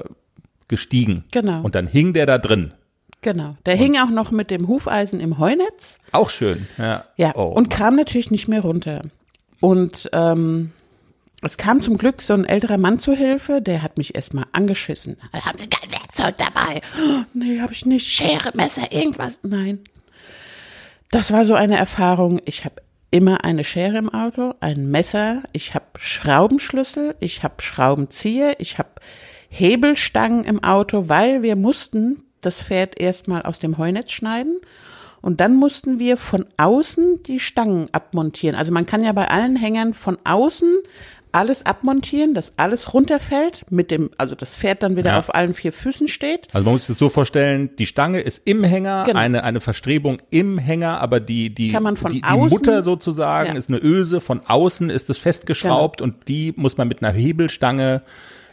[0.66, 1.22] gestiegen.
[1.30, 1.62] Genau.
[1.62, 2.72] Und dann hing der da drin.
[3.24, 3.56] Genau.
[3.66, 5.98] Der hing auch noch mit dem Hufeisen im Heunetz.
[6.12, 6.68] Auch schön.
[6.78, 7.04] Ja.
[7.16, 9.02] Ja, Oh, und kam natürlich nicht mehr runter.
[9.58, 10.70] Und ähm,
[11.42, 15.16] es kam zum Glück so ein älterer Mann zur Hilfe, der hat mich erstmal angeschissen.
[15.32, 16.80] Haben Sie kein Werkzeug dabei?
[16.98, 18.06] Oh, nee, habe ich nicht.
[18.06, 19.40] Schere, Messer, irgendwas.
[19.42, 19.80] Nein.
[21.10, 22.40] Das war so eine Erfahrung.
[22.44, 22.76] Ich habe
[23.10, 28.90] immer eine Schere im Auto, ein Messer, ich habe Schraubenschlüssel, ich habe Schraubenzieher, ich habe
[29.50, 34.58] Hebelstangen im Auto, weil wir mussten das Pferd erstmal aus dem Heunetz schneiden
[35.20, 38.56] und dann mussten wir von außen die Stangen abmontieren.
[38.56, 40.68] Also man kann ja bei allen Hängern von außen
[41.32, 45.18] alles abmontieren, dass alles runterfällt mit dem, also das Pferd dann wieder Ja.
[45.18, 46.46] auf allen vier Füßen steht.
[46.52, 49.18] Also man muss sich das so vorstellen, die Stange ist im Hänger, Genau.
[49.18, 53.56] eine, eine Verstrebung im Hänger, aber die, die, die, die Mutter sozusagen Ja.
[53.56, 58.02] ist eine Öse, von außen ist es festgeschraubt und die muss man mit einer Hebelstange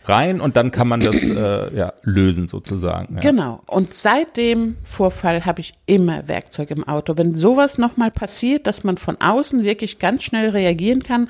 [0.05, 3.15] rein und dann kann man das äh, ja, lösen sozusagen.
[3.15, 3.21] Ja.
[3.21, 3.61] Genau.
[3.67, 7.17] Und seit dem Vorfall habe ich immer Werkzeug im Auto.
[7.17, 11.29] Wenn sowas nochmal passiert, dass man von außen wirklich ganz schnell reagieren kann,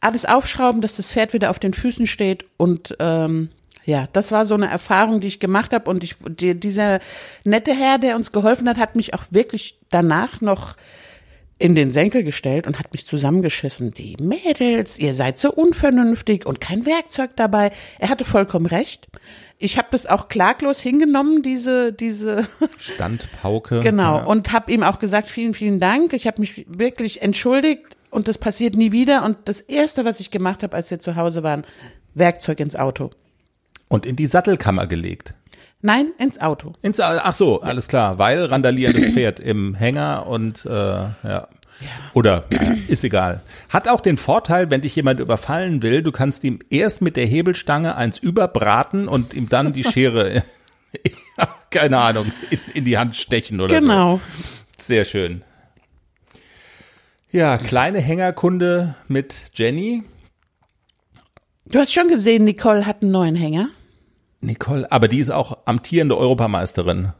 [0.00, 3.48] alles aufschrauben, dass das Pferd wieder auf den Füßen steht und ähm,
[3.86, 7.00] ja, das war so eine Erfahrung, die ich gemacht habe und ich, die, dieser
[7.44, 10.76] nette Herr, der uns geholfen hat, hat mich auch wirklich danach noch
[11.58, 13.92] in den Senkel gestellt und hat mich zusammengeschissen.
[13.94, 17.70] Die Mädels, ihr seid so unvernünftig und kein Werkzeug dabei.
[17.98, 19.06] Er hatte vollkommen recht.
[19.58, 23.80] Ich habe das auch klaglos hingenommen, diese, diese Standpauke.
[23.80, 24.24] Genau, Ja.
[24.24, 26.12] und habe ihm auch gesagt, vielen, vielen Dank.
[26.12, 29.24] Ich habe mich wirklich entschuldigt und das passiert nie wieder.
[29.24, 31.64] Und das Erste, was ich gemacht habe, als wir zu Hause waren,
[32.14, 33.10] Werkzeug ins Auto.
[33.88, 35.34] Und in die Sattelkammer gelegt.
[35.86, 36.72] Nein, ins Auto.
[36.80, 41.48] Ins, ach so, alles klar, weil randalierendes Pferd im Hänger und äh, ja.
[42.14, 43.42] Oder naja, ist egal.
[43.68, 47.26] Hat auch den Vorteil, wenn dich jemand überfallen will, du kannst ihm erst mit der
[47.26, 50.42] Hebelstange eins überbraten und ihm dann die Schere,
[51.36, 53.80] ja, keine Ahnung, in, in die Hand stechen oder so.
[53.82, 54.20] Genau.
[54.78, 55.42] Sehr schön.
[57.30, 60.02] Ja, kleine Hängerkunde mit Jenny.
[61.66, 63.68] Du hast schon gesehen, Nicole hat einen neuen Hänger.
[64.46, 67.12] Nicole, aber die ist auch amtierende Europameisterin.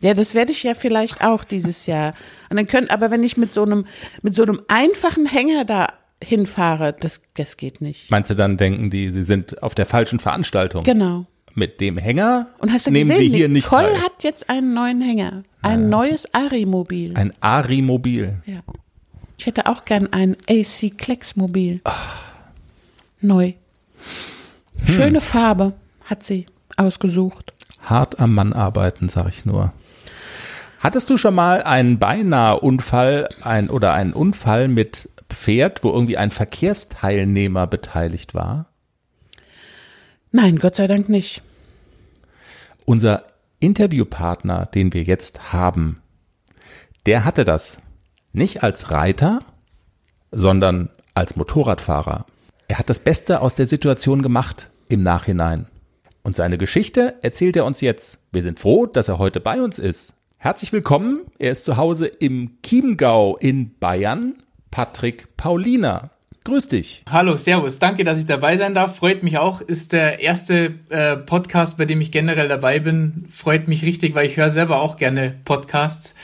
[0.00, 2.14] Ja, das werde ich ja vielleicht auch dieses Jahr.
[2.50, 3.86] Und dann könnt, aber wenn ich mit so einem,
[4.22, 5.86] mit so einem einfachen Hänger da
[6.22, 8.10] hinfahre, das, das geht nicht.
[8.10, 10.84] Meinst du dann denken die, sie sind auf der falschen Veranstaltung?
[10.84, 11.26] Genau.
[11.54, 14.02] Mit dem Hänger Und hast du nehmen gesehen, sie hier nicht Nicole teil.
[14.02, 15.44] hat jetzt einen neuen Hänger.
[15.62, 17.16] Ein neues Ari-Mobil.
[17.16, 18.34] Ein Ari-Mobil.
[18.44, 18.60] Ja.
[19.38, 21.80] Ich hätte auch gern ein AC Klecks Mobil.
[23.20, 23.52] Neu.
[24.86, 25.72] Schöne Farbe
[26.04, 27.52] hat sie ausgesucht.
[27.80, 29.72] Hart am Mann arbeiten, sag ich nur.
[30.80, 36.18] Hattest du schon mal einen beinahe Unfall ein, oder einen Unfall mit Pferd, wo irgendwie
[36.18, 38.66] ein Verkehrsteilnehmer beteiligt war?
[40.30, 41.42] Nein, Gott sei Dank nicht.
[42.84, 43.24] Unser
[43.60, 46.02] Interviewpartner, den wir jetzt haben,
[47.06, 47.78] der hatte das
[48.32, 49.40] nicht als Reiter,
[50.32, 52.26] sondern als Motorradfahrer.
[52.68, 55.66] Er hat das Beste aus der Situation gemacht im Nachhinein.
[56.24, 58.18] Und seine Geschichte erzählt er uns jetzt.
[58.32, 60.14] Wir sind froh, dass er heute bei uns ist.
[60.38, 61.20] Herzlich willkommen.
[61.38, 64.42] Er ist zu Hause im Chiemgau in Bayern.
[64.70, 66.10] Patrick Paulina.
[66.44, 67.02] Grüß dich.
[67.10, 67.78] Hallo, Servus.
[67.78, 68.96] Danke, dass ich dabei sein darf.
[68.96, 69.60] Freut mich auch.
[69.60, 73.26] Ist der erste äh, Podcast, bei dem ich generell dabei bin.
[73.28, 76.14] Freut mich richtig, weil ich höre selber auch gerne Podcasts.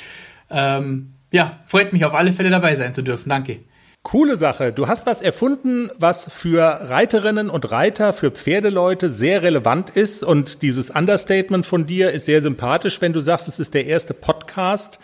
[0.51, 3.29] Ähm, ja, freut mich auf alle Fälle dabei sein zu dürfen.
[3.29, 3.61] Danke.
[4.03, 4.73] Coole Sache.
[4.73, 10.25] Du hast was erfunden, was für Reiterinnen und Reiter, für Pferdeleute sehr relevant ist.
[10.25, 14.15] Und dieses Understatement von dir ist sehr sympathisch, wenn du sagst, es ist der erste
[14.15, 15.01] Podcast.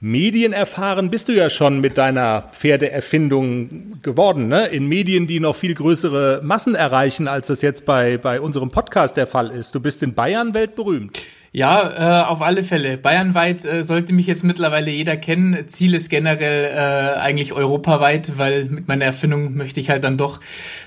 [0.00, 4.66] Medienerfahren bist du ja schon mit deiner Pferdeerfindung geworden, ne?
[4.66, 9.16] In Medien, die noch viel größere Massen erreichen, als das jetzt bei, bei unserem Podcast
[9.16, 9.74] der Fall ist.
[9.74, 11.20] Du bist in Bayern weltberühmt.
[11.52, 12.96] Ja, äh, auf alle Fälle.
[12.96, 15.68] Bayernweit äh, sollte mich jetzt mittlerweile jeder kennen.
[15.68, 20.40] Ziel ist generell äh, eigentlich europaweit, weil mit meiner Erfindung möchte ich halt dann doch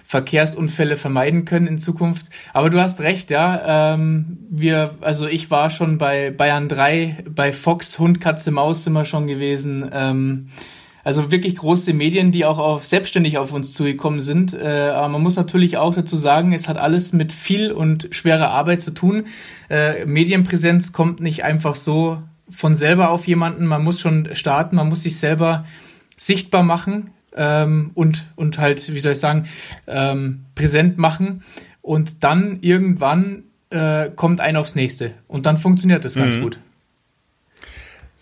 [0.05, 2.27] Verkehrsunfälle vermeiden können in Zukunft.
[2.53, 3.93] Aber du hast recht, ja.
[3.93, 8.93] Ähm, wir, also ich war schon bei Bayern 3, bei Fox, Hund, Katze, Maus sind
[8.93, 9.91] wir schon gewesen.
[9.93, 10.47] Ähm,
[11.03, 14.53] also wirklich große Medien, die auch auf, selbstständig auf uns zugekommen sind.
[14.53, 18.49] Äh, aber man muss natürlich auch dazu sagen, es hat alles mit viel und schwerer
[18.49, 19.25] Arbeit zu tun.
[19.69, 23.65] Äh, Medienpräsenz kommt nicht einfach so von selber auf jemanden.
[23.65, 25.65] Man muss schon starten, man muss sich selber
[26.15, 29.45] sichtbar machen ähm, und, und halt, wie soll ich sagen,
[29.87, 31.43] ähm, präsent machen.
[31.81, 35.11] Und dann irgendwann äh, kommt ein aufs nächste.
[35.27, 36.59] Und dann funktioniert das ganz gut.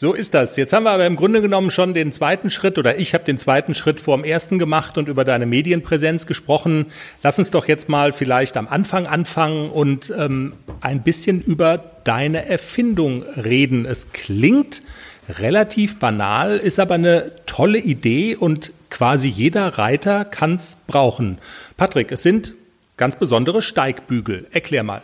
[0.01, 0.57] So ist das.
[0.57, 3.37] Jetzt haben wir aber im Grunde genommen schon den zweiten Schritt oder ich habe den
[3.37, 6.87] zweiten Schritt vor dem ersten gemacht und über deine Medienpräsenz gesprochen.
[7.21, 12.49] Lass uns doch jetzt mal vielleicht am Anfang anfangen und ähm, ein bisschen über deine
[12.49, 13.85] Erfindung reden.
[13.85, 14.81] Es klingt
[15.29, 21.37] relativ banal, ist aber eine tolle Idee und quasi jeder Reiter kann es brauchen.
[21.77, 22.55] Patrick, es sind
[22.97, 24.47] ganz besondere Steigbügel.
[24.49, 25.03] Erklär mal.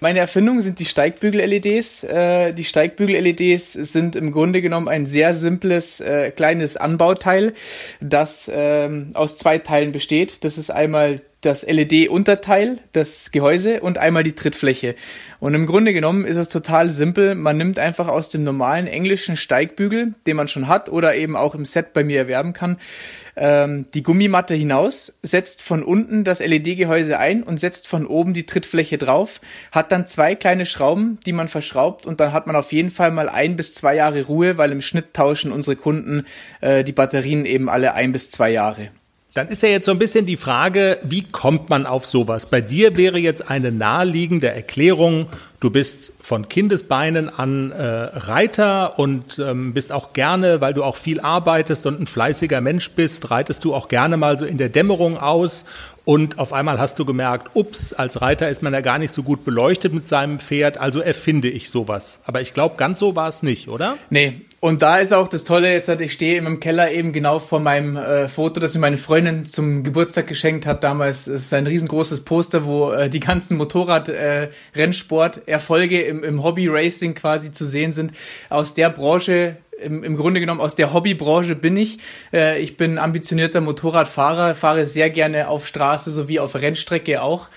[0.00, 2.04] Meine Erfindung sind die Steigbügel-LEDs.
[2.04, 7.54] Äh, die Steigbügel-LEDs sind im Grunde genommen ein sehr simples äh, kleines Anbauteil,
[8.00, 10.44] das ähm, aus zwei Teilen besteht.
[10.44, 14.96] Das ist einmal das LED-Unterteil, das Gehäuse und einmal die Trittfläche.
[15.38, 17.36] Und im Grunde genommen ist es total simpel.
[17.36, 21.54] Man nimmt einfach aus dem normalen englischen Steigbügel, den man schon hat oder eben auch
[21.54, 22.78] im Set bei mir erwerben kann,
[23.36, 28.46] ähm, die Gummimatte hinaus, setzt von unten das LED-Gehäuse ein und setzt von oben die
[28.46, 32.72] Trittfläche drauf, hat dann zwei kleine Schrauben, die man verschraubt und dann hat man auf
[32.72, 36.26] jeden Fall mal ein bis zwei Jahre Ruhe, weil im Schnitt tauschen unsere Kunden
[36.60, 38.90] äh, die Batterien eben alle ein bis zwei Jahre.
[39.38, 42.46] Dann ist ja jetzt so ein bisschen die Frage, wie kommt man auf sowas?
[42.46, 45.28] Bei dir wäre jetzt eine naheliegende Erklärung,
[45.60, 50.96] du bist von Kindesbeinen an äh, Reiter und ähm, bist auch gerne, weil du auch
[50.96, 54.70] viel arbeitest und ein fleißiger Mensch bist, reitest du auch gerne mal so in der
[54.70, 55.64] Dämmerung aus
[56.08, 59.22] und auf einmal hast du gemerkt, ups, als Reiter ist man ja gar nicht so
[59.22, 62.20] gut beleuchtet mit seinem Pferd, also erfinde ich sowas.
[62.24, 63.98] Aber ich glaube, ganz so war es nicht, oder?
[64.08, 67.40] Nee, und da ist auch das Tolle, jetzt halt, ich stehe im Keller eben genau
[67.40, 71.26] vor meinem äh, Foto, das mir meine Freundin zum Geburtstag geschenkt hat damals.
[71.26, 77.66] Es ist ein riesengroßes Poster, wo äh, die ganzen Motorrad-Rennsport-Erfolge im, im Hobby-Racing quasi zu
[77.66, 78.12] sehen sind.
[78.48, 81.98] Aus der Branche im, im Grunde genommen aus der Hobbybranche bin ich.
[82.32, 87.48] Äh, ich bin ambitionierter Motorradfahrer, fahre sehr gerne auf Straße sowie auf Rennstrecke auch.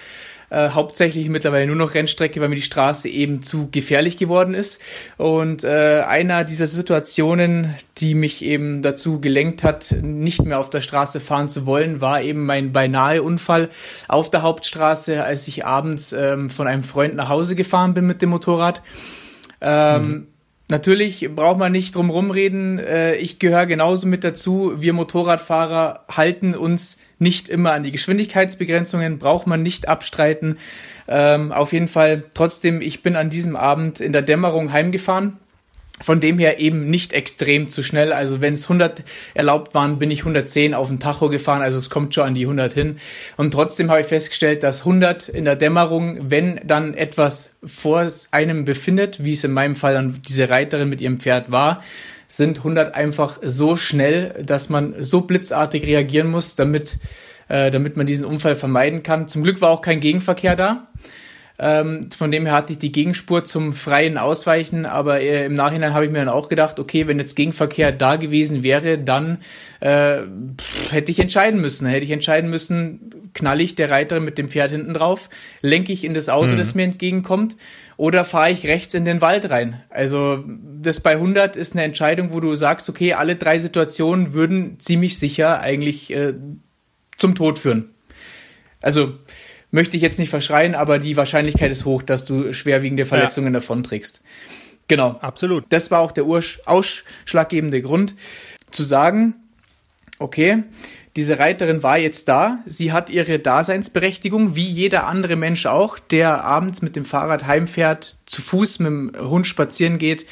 [0.52, 4.82] Äh, hauptsächlich mittlerweile nur noch Rennstrecke, weil mir die Straße eben zu gefährlich geworden ist.
[5.16, 10.82] Und äh, einer dieser Situationen, die mich eben dazu gelenkt hat, nicht mehr auf der
[10.82, 13.70] Straße fahren zu wollen, war eben mein beinahe Unfall
[14.10, 18.22] auf der Hauptstraße, als ich abends ähm, von einem Freund nach Hause gefahren bin mit
[18.22, 18.82] dem Motorrad.
[19.62, 20.28] Ähm, mhm.
[20.72, 22.80] Natürlich braucht man nicht drum rumreden.
[22.80, 24.72] Äh, ich gehöre genauso mit dazu.
[24.78, 30.60] Wir Motorradfahrer halten uns nicht immer an die Geschwindigkeitsbegrenzungen, braucht man nicht abstreiten.
[31.10, 35.41] Ähm, auf jeden Fall trotzdem, ich bin an diesem Abend in der Dämmerung heimgefahren
[36.04, 38.14] von dem her eben nicht extrem zu schnell.
[38.14, 41.62] Also wenn es 100 erlaubt waren, bin ich 110 auf den Tacho gefahren.
[41.62, 42.98] Also es kommt schon an die 100 hin.
[43.38, 48.66] Und trotzdem habe ich festgestellt, dass 100 in der Dämmerung, wenn dann etwas vor einem
[48.66, 51.84] befindet, wie es in meinem Fall dann diese Reiterin mit ihrem Pferd war,
[52.28, 56.98] sind 100 einfach so schnell, dass man so blitzartig reagieren muss, damit,
[57.50, 59.28] äh, damit man diesen Unfall vermeiden kann.
[59.28, 60.91] Zum Glück war auch kein Gegenverkehr da.
[61.64, 65.94] Ähm, von dem her hatte ich die Gegenspur zum freien Ausweichen, aber äh, im Nachhinein
[65.94, 69.38] habe ich mir dann auch gedacht, okay, wenn jetzt Gegenverkehr da gewesen wäre, dann
[69.80, 70.22] äh,
[70.90, 71.86] hätte ich entscheiden müssen.
[71.86, 75.30] Hätte ich entscheiden müssen, knall ich der Reiterin mit dem Pferd hinten drauf,
[75.62, 76.58] lenke ich in das Auto, mhm.
[76.58, 77.56] das mir entgegenkommt,
[77.96, 79.84] oder fahre ich rechts in den Wald rein.
[79.92, 80.44] Also
[80.82, 85.20] das bei 100 ist eine Entscheidung, wo du sagst, okay, alle drei Situationen würden ziemlich
[85.20, 86.34] sicher eigentlich äh,
[87.18, 87.92] zum Tod führen.
[88.82, 89.14] Also
[89.72, 93.60] möchte ich jetzt nicht verschreien, aber die Wahrscheinlichkeit ist hoch, dass du schwerwiegende Verletzungen ja.
[93.60, 94.22] davonträgst.
[94.88, 95.18] Genau.
[95.22, 95.66] Absolut.
[95.70, 98.16] Das war auch der ausschlaggebende Grund,
[98.72, 99.36] zu sagen,
[100.20, 100.64] okay,
[101.16, 106.44] diese Reiterin war jetzt da, sie hat ihre Daseinsberechtigung, wie jeder andere Mensch auch, der
[106.44, 110.26] abends mit dem Fahrrad heimfährt, zu Fuß mit dem Hund spazieren geht,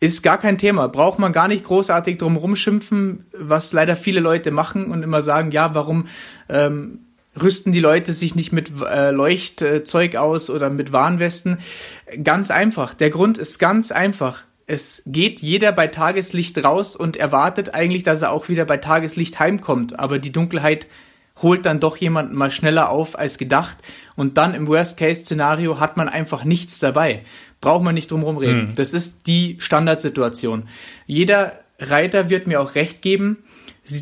[0.00, 0.88] ist gar kein Thema.
[0.88, 5.52] Braucht man gar nicht großartig drum rumschimpfen, was leider viele Leute machen und immer sagen,
[5.52, 6.08] ja, warum
[6.48, 7.05] ähm,
[7.40, 11.58] rüsten die Leute sich nicht mit äh, Leuchtzeug aus oder mit Warnwesten?
[12.22, 12.94] Ganz einfach.
[12.94, 14.44] Der Grund ist ganz einfach.
[14.66, 19.38] Es geht jeder bei Tageslicht raus und erwartet eigentlich, dass er auch wieder bei Tageslicht
[19.38, 19.98] heimkommt.
[19.98, 20.86] Aber die Dunkelheit
[21.42, 23.76] holt dann doch jemanden mal schneller auf als gedacht.
[24.16, 27.22] Und dann im Worst-Case-Szenario hat man einfach nichts dabei.
[27.60, 28.70] Braucht man nicht drum herum reden.
[28.70, 28.74] Mhm.
[28.74, 30.68] Das ist die Standardsituation.
[31.06, 33.44] Jeder Reiter wird mir auch recht geben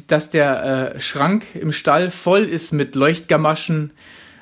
[0.08, 3.92] dass der äh, Schrank im Stall voll ist mit Leuchtgamaschen,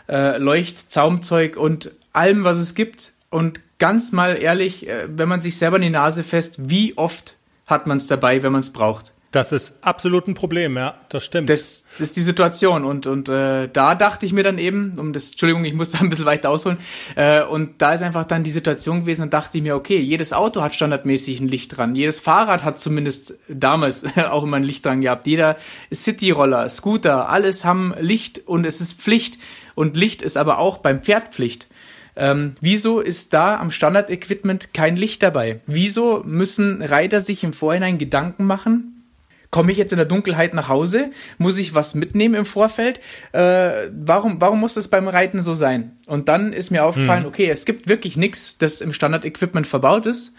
[0.09, 3.13] äh, Leuchtzaumzeug und allem, was es gibt.
[3.31, 7.37] Und ganz mal ehrlich, äh, wenn man sich selber in die Nase fest, wie oft
[7.67, 9.12] hat man es dabei, wenn man es braucht?
[9.33, 11.49] Das ist absolut ein Problem, ja, das stimmt.
[11.49, 15.15] Das, das ist die Situation und und äh, da dachte ich mir dann eben, um
[15.15, 16.77] das, Entschuldigung, ich muss da ein bisschen weiter ausholen,
[17.17, 20.35] äh, und da ist einfach dann die Situation gewesen, dann dachte ich mir, okay, jedes
[20.35, 24.85] Auto hat standardmäßig ein Licht dran, jedes Fahrrad hat zumindest damals auch immer ein Licht
[24.85, 25.57] dran gehabt, jeder
[25.93, 29.39] City-Roller, Scooter, alles haben Licht und es ist Pflicht
[29.75, 31.69] und Licht ist aber auch beim Pferd Pflicht.
[32.15, 35.61] Ähm, wieso ist da am Standard-Equipment kein Licht dabei?
[35.67, 38.92] Wieso müssen Reiter sich im Vorhinein Gedanken machen,
[39.53, 41.13] komme ich jetzt in der Dunkelheit nach Hause?
[41.39, 43.01] Muss ich was mitnehmen im Vorfeld?
[43.31, 45.93] Äh, warum, warum muss das beim Reiten so sein?
[46.07, 47.29] Und dann ist mir aufgefallen, mhm.
[47.29, 50.35] okay, es gibt wirklich nichts, das im Standard-Equipment verbaut ist.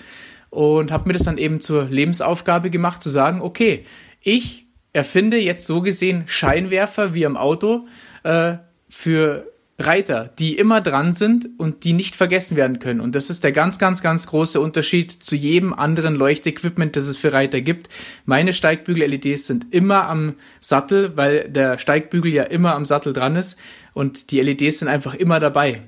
[0.49, 3.85] Und habe mir das dann eben zur Lebensaufgabe gemacht, zu sagen, okay,
[4.19, 7.87] ich erfinde jetzt so gesehen Scheinwerfer wie am Auto
[8.23, 8.55] äh,
[8.89, 12.99] für Reiter, die immer dran sind und die nicht vergessen werden können.
[12.99, 17.17] Und das ist der ganz, ganz, ganz große Unterschied zu jedem anderen Leuchtequipment, das es
[17.17, 17.89] für Reiter gibt.
[18.25, 23.57] Meine Steigbügel-LEDs sind immer am Sattel, weil der Steigbügel ja immer am Sattel dran ist
[23.93, 25.81] und die LEDs sind einfach immer dabei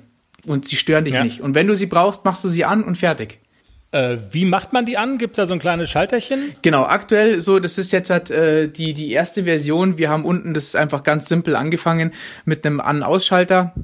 [0.44, 1.22] und sie stören dich ja.
[1.22, 1.40] nicht.
[1.40, 3.38] Und wenn du sie brauchst, machst du sie an und fertig.
[3.96, 5.16] Äh, wie macht man die an?
[5.16, 6.54] Gibt es da so ein kleines Schalterchen?
[6.60, 9.96] Genau, aktuell so, das ist jetzt halt äh, die, die erste Version.
[9.96, 12.12] Wir haben unten das einfach ganz simpel angefangen
[12.44, 13.74] mit einem An-Ausschalter.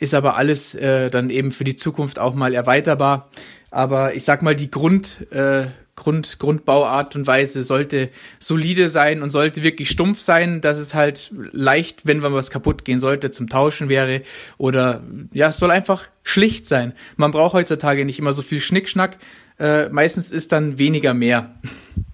[0.00, 3.30] Ist aber alles äh, dann eben für die Zukunft auch mal erweiterbar.
[3.70, 9.30] Aber ich sag mal, die Grund, äh, Grund, Grundbauart und Weise sollte solide sein und
[9.30, 13.88] sollte wirklich stumpf sein, dass es halt leicht, wenn was kaputt gehen sollte, zum Tauschen
[13.88, 14.22] wäre.
[14.58, 16.92] Oder ja, es soll einfach schlicht sein.
[17.16, 19.16] Man braucht heutzutage nicht immer so viel Schnickschnack.
[19.58, 21.56] Äh, meistens ist dann weniger mehr.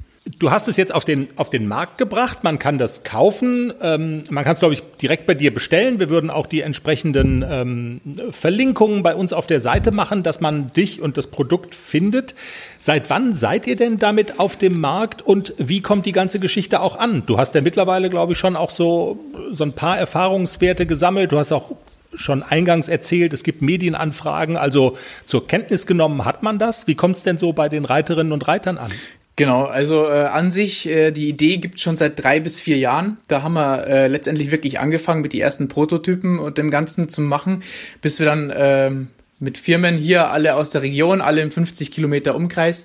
[0.42, 2.42] Du hast es jetzt auf den, auf den Markt gebracht.
[2.42, 3.72] Man kann das kaufen.
[3.80, 6.00] Ähm, man kann es, glaube ich, direkt bei dir bestellen.
[6.00, 8.00] Wir würden auch die entsprechenden ähm,
[8.32, 12.34] Verlinkungen bei uns auf der Seite machen, dass man dich und das Produkt findet.
[12.80, 16.80] Seit wann seid ihr denn damit auf dem Markt und wie kommt die ganze Geschichte
[16.80, 17.22] auch an?
[17.24, 19.20] Du hast ja mittlerweile, glaube ich, schon auch so,
[19.52, 21.30] so ein paar Erfahrungswerte gesammelt.
[21.30, 21.76] Du hast auch
[22.16, 24.56] schon eingangs erzählt, es gibt Medienanfragen.
[24.56, 26.88] Also zur Kenntnis genommen hat man das.
[26.88, 28.90] Wie kommt es denn so bei den Reiterinnen und Reitern an?
[29.36, 33.16] Genau, also äh, an sich, äh, die Idee gibt schon seit drei bis vier Jahren.
[33.28, 37.22] Da haben wir äh, letztendlich wirklich angefangen mit die ersten Prototypen und dem Ganzen zu
[37.22, 37.62] machen,
[38.02, 38.90] bis wir dann äh,
[39.38, 42.84] mit Firmen hier alle aus der Region, alle im 50 Kilometer Umkreis,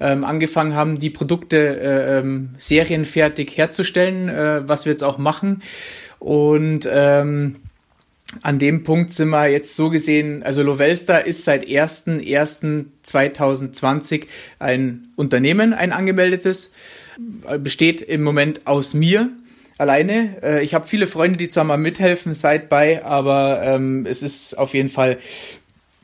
[0.00, 5.62] ähm, angefangen haben, die Produkte äh, ähm, serienfertig herzustellen, äh, was wir jetzt auch machen.
[6.18, 7.56] Und ähm,
[8.42, 14.26] an dem Punkt sind wir jetzt so gesehen, also Lovelstar ist seit 1.1.2020
[14.58, 16.72] ein Unternehmen, ein angemeldetes,
[17.58, 19.30] besteht im Moment aus mir,
[19.78, 20.42] alleine.
[20.42, 24.58] Äh, ich habe viele Freunde, die zwar mal mithelfen, seid bei, aber ähm, es ist
[24.58, 25.18] auf jeden Fall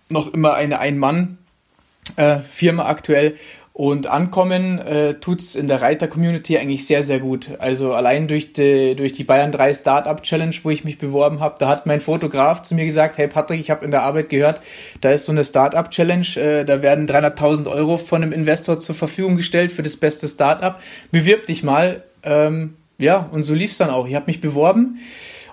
[0.09, 3.35] noch immer eine Ein-Mann-Firma äh, aktuell.
[3.73, 7.51] Und ankommen äh, tut's in der Reiter-Community eigentlich sehr, sehr gut.
[7.61, 11.55] Also allein durch die, durch die Bayern 3 Startup Challenge, wo ich mich beworben habe,
[11.59, 14.61] da hat mein Fotograf zu mir gesagt, hey Patrick, ich habe in der Arbeit gehört,
[15.01, 18.97] da ist so eine Startup Challenge, äh, da werden 300.000 Euro von einem Investor zur
[18.97, 20.81] Verfügung gestellt für das beste Startup.
[21.13, 22.03] Bewirb dich mal.
[22.23, 24.07] Ähm, ja, und so lief's dann auch.
[24.07, 24.99] Ich habe mich beworben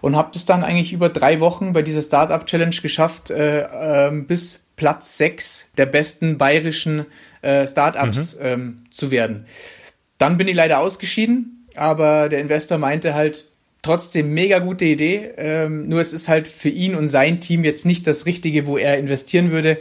[0.01, 4.11] und habe das dann eigentlich über drei Wochen bei dieser Startup Challenge geschafft, äh, äh,
[4.11, 7.05] bis Platz 6 der besten bayerischen
[7.41, 8.45] äh, Startups mhm.
[8.45, 9.45] ähm, zu werden.
[10.17, 13.45] Dann bin ich leider ausgeschieden, aber der Investor meinte halt,
[13.81, 15.31] trotzdem mega gute Idee.
[15.37, 18.77] Ähm, nur es ist halt für ihn und sein Team jetzt nicht das Richtige, wo
[18.77, 19.77] er investieren würde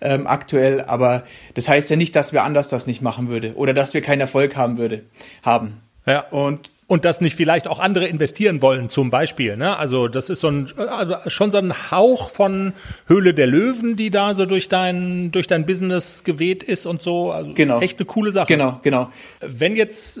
[0.00, 0.82] ähm, aktuell.
[0.82, 1.24] Aber
[1.54, 4.20] das heißt ja nicht, dass wir anders das nicht machen würde oder dass wir keinen
[4.20, 5.02] Erfolg haben würde
[5.42, 5.80] haben.
[6.06, 6.20] Ja.
[6.28, 9.56] Und und dass nicht vielleicht auch andere investieren wollen, zum Beispiel.
[9.56, 9.76] Ne?
[9.76, 12.74] Also das ist so ein, also schon so ein Hauch von
[13.08, 17.32] Höhle der Löwen, die da so durch dein, durch dein Business geweht ist und so.
[17.32, 17.80] Also genau.
[17.80, 18.46] Echt eine coole Sache.
[18.46, 19.10] Genau, genau.
[19.40, 20.20] Wenn jetzt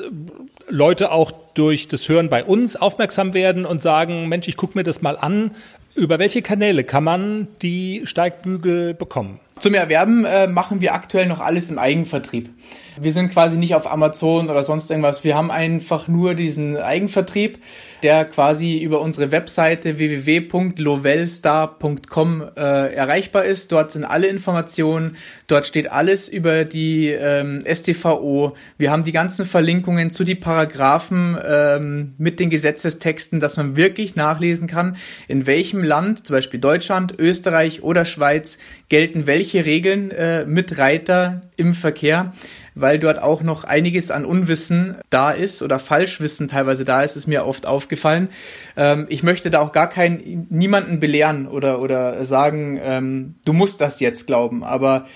[0.68, 4.84] Leute auch durch das Hören bei uns aufmerksam werden und sagen, Mensch, ich gucke mir
[4.84, 5.52] das mal an,
[5.94, 9.40] über welche Kanäle kann man die Steigbügel bekommen?
[9.58, 12.50] Zum Erwerben äh, machen wir aktuell noch alles im Eigenvertrieb.
[12.98, 15.24] Wir sind quasi nicht auf Amazon oder sonst irgendwas.
[15.24, 17.58] Wir haben einfach nur diesen Eigenvertrieb,
[18.02, 23.72] der quasi über unsere Webseite www.lovelstar.com äh, erreichbar ist.
[23.72, 25.16] Dort sind alle Informationen.
[25.46, 28.56] Dort steht alles über die ähm, STVO.
[28.78, 34.16] Wir haben die ganzen Verlinkungen zu die Paragraphen ähm, mit den Gesetzestexten, dass man wirklich
[34.16, 34.96] nachlesen kann,
[35.28, 41.42] in welchem Land, zum Beispiel Deutschland, Österreich oder Schweiz, gelten welche Regeln äh, mit Reiter
[41.56, 42.32] im Verkehr
[42.76, 47.26] weil dort auch noch einiges an Unwissen da ist oder Falschwissen teilweise da ist, ist
[47.26, 48.28] mir oft aufgefallen.
[48.76, 53.80] Ähm, ich möchte da auch gar keinen, niemanden belehren oder, oder sagen, ähm, du musst
[53.80, 55.06] das jetzt glauben, aber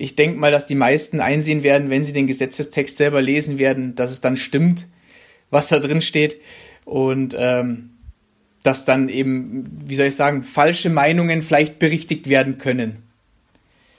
[0.00, 3.94] ich denke mal, dass die meisten einsehen werden, wenn sie den Gesetzestext selber lesen werden,
[3.94, 4.86] dass es dann stimmt,
[5.50, 6.40] was da drin steht
[6.84, 7.90] und ähm,
[8.62, 13.02] dass dann eben, wie soll ich sagen, falsche Meinungen vielleicht berichtigt werden können.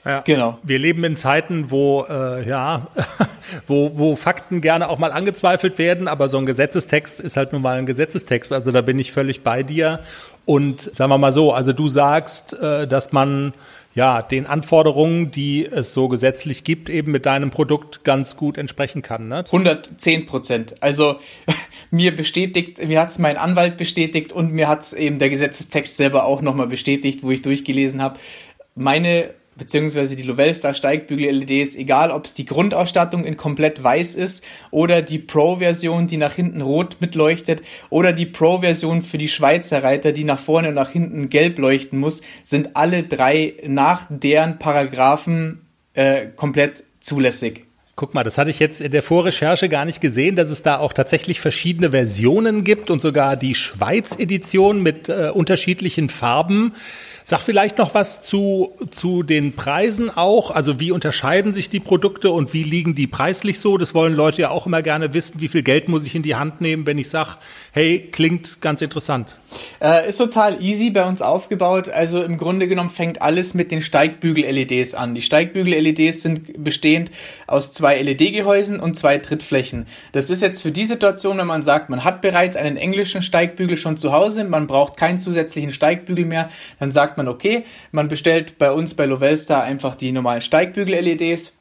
[0.04, 0.22] Ja.
[0.22, 0.58] Genau.
[0.64, 2.88] Wir leben in Zeiten, wo äh, ja,
[3.68, 7.62] wo, wo Fakten gerne auch mal angezweifelt werden, aber so ein Gesetzestext ist halt nun
[7.62, 8.52] mal ein Gesetzestext.
[8.52, 10.00] Also da bin ich völlig bei dir.
[10.44, 13.52] Und sagen wir mal so, also du sagst, äh, dass man
[13.94, 19.02] ja den Anforderungen, die es so gesetzlich gibt, eben mit deinem Produkt ganz gut entsprechen
[19.02, 19.28] kann.
[19.28, 19.44] Ne?
[19.46, 20.74] 110 Prozent.
[20.80, 21.16] Also
[21.90, 25.96] mir bestätigt, mir hat es mein Anwalt bestätigt und mir hat es eben der Gesetzestext
[25.96, 28.18] selber auch nochmal bestätigt, wo ich durchgelesen habe.
[28.74, 35.02] Meine beziehungsweise die Lovelstar Steigbügel-LEDs, egal ob es die Grundausstattung in komplett weiß ist oder
[35.02, 40.24] die Pro-Version, die nach hinten rot mitleuchtet oder die Pro-Version für die Schweizer Reiter, die
[40.24, 46.28] nach vorne und nach hinten gelb leuchten muss, sind alle drei nach deren Paragraphen äh,
[46.28, 47.66] komplett zulässig.
[47.94, 50.78] Guck mal, das hatte ich jetzt in der Vorrecherche gar nicht gesehen, dass es da
[50.78, 56.72] auch tatsächlich verschiedene Versionen gibt und sogar die Schweiz-Edition mit äh, unterschiedlichen Farben.
[57.24, 60.50] Sag vielleicht noch was zu, zu den Preisen auch.
[60.50, 63.78] Also wie unterscheiden sich die Produkte und wie liegen die preislich so?
[63.78, 65.40] Das wollen Leute ja auch immer gerne wissen.
[65.40, 67.36] Wie viel Geld muss ich in die Hand nehmen, wenn ich sage,
[67.72, 69.38] hey, klingt ganz interessant?
[69.80, 71.88] Äh, ist total easy bei uns aufgebaut.
[71.88, 75.14] Also im Grunde genommen fängt alles mit den Steigbügel-LEDs an.
[75.14, 77.10] Die Steigbügel-LEDs sind bestehend
[77.46, 79.86] aus zwei LED-Gehäusen und zwei Trittflächen.
[80.12, 83.76] Das ist jetzt für die Situation, wenn man sagt, man hat bereits einen englischen Steigbügel
[83.76, 86.48] schon zu Hause, man braucht keinen zusätzlichen Steigbügel mehr,
[86.78, 91.52] dann sagt sagt man, okay, man bestellt bei uns bei Lovelstar einfach die normalen Steigbügel-LEDs.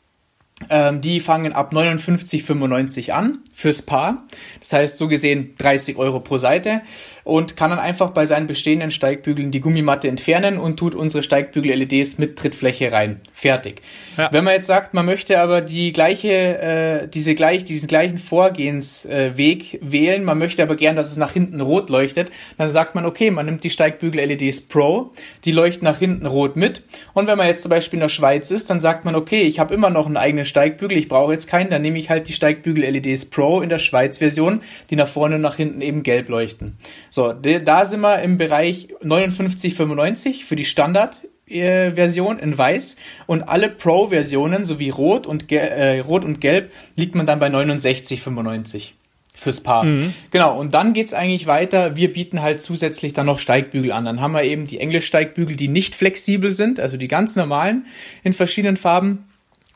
[0.69, 4.27] Ähm, die fangen ab 59,95 an fürs Paar.
[4.61, 6.83] Das heißt, so gesehen 30 Euro pro Seite
[7.23, 12.17] und kann dann einfach bei seinen bestehenden Steigbügeln die Gummimatte entfernen und tut unsere Steigbügel-LEDs
[12.17, 13.21] mit Trittfläche rein.
[13.33, 13.81] Fertig.
[14.17, 14.29] Ja.
[14.31, 19.75] Wenn man jetzt sagt, man möchte aber die gleiche, äh, diese gleich, diesen gleichen Vorgehensweg
[19.75, 23.05] äh, wählen, man möchte aber gern, dass es nach hinten rot leuchtet, dann sagt man,
[23.05, 25.11] okay, man nimmt die Steigbügel-LEDs Pro,
[25.45, 26.83] die leuchten nach hinten rot mit.
[27.13, 29.59] Und wenn man jetzt zum Beispiel in der Schweiz ist, dann sagt man, okay, ich
[29.59, 32.33] habe immer noch einen eigenen Steigbügel, ich brauche jetzt keinen, dann nehme ich halt die
[32.33, 36.77] Steigbügel-LEDs Pro in der Schweiz-Version, die nach vorne und nach hinten eben gelb leuchten.
[37.13, 42.95] So, da sind wir im Bereich 59,95 für die Standard-Version in weiß
[43.27, 48.93] und alle Pro-Versionen sowie Rot und, äh, Rot und Gelb liegt man dann bei 69,95
[49.33, 49.83] fürs Paar.
[49.83, 50.13] Mhm.
[50.31, 51.97] Genau, und dann geht's eigentlich weiter.
[51.97, 54.05] Wir bieten halt zusätzlich dann noch Steigbügel an.
[54.05, 57.87] Dann haben wir eben die Englisch-Steigbügel, die nicht flexibel sind, also die ganz normalen
[58.23, 59.25] in verschiedenen Farben.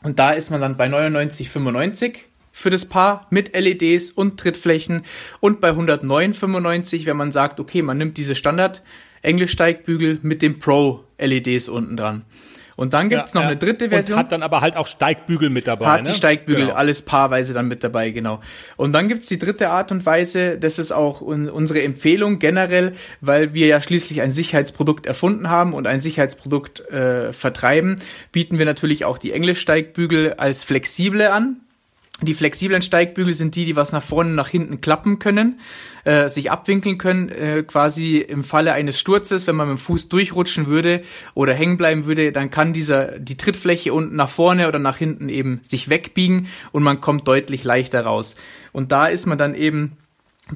[0.02, 2.14] Und da ist man dann bei 99,95
[2.56, 5.02] für das Paar mit LEDs und Trittflächen
[5.40, 8.82] und bei 109,95, wenn man sagt, okay, man nimmt diese Standard
[9.20, 12.24] Englisch-Steigbügel mit dem Pro-LEDs unten dran.
[12.74, 14.16] Und dann gibt's ja, noch eine dritte Version.
[14.16, 15.86] Und hat dann aber halt auch Steigbügel mit dabei.
[15.86, 16.08] Hat ne?
[16.10, 16.76] die Steigbügel, genau.
[16.76, 18.40] alles paarweise dann mit dabei, genau.
[18.76, 23.52] Und dann gibt's die dritte Art und Weise, das ist auch unsere Empfehlung generell, weil
[23.52, 27.98] wir ja schließlich ein Sicherheitsprodukt erfunden haben und ein Sicherheitsprodukt äh, vertreiben,
[28.32, 31.60] bieten wir natürlich auch die Englisch-Steigbügel als flexible an.
[32.22, 35.60] Die flexiblen Steigbügel sind die, die was nach vorne und nach hinten klappen können,
[36.04, 40.08] äh, sich abwinkeln können, äh, quasi im Falle eines Sturzes, wenn man mit dem Fuß
[40.08, 41.02] durchrutschen würde
[41.34, 45.28] oder hängen bleiben würde, dann kann dieser die Trittfläche unten nach vorne oder nach hinten
[45.28, 48.36] eben sich wegbiegen und man kommt deutlich leichter raus.
[48.72, 49.98] Und da ist man dann eben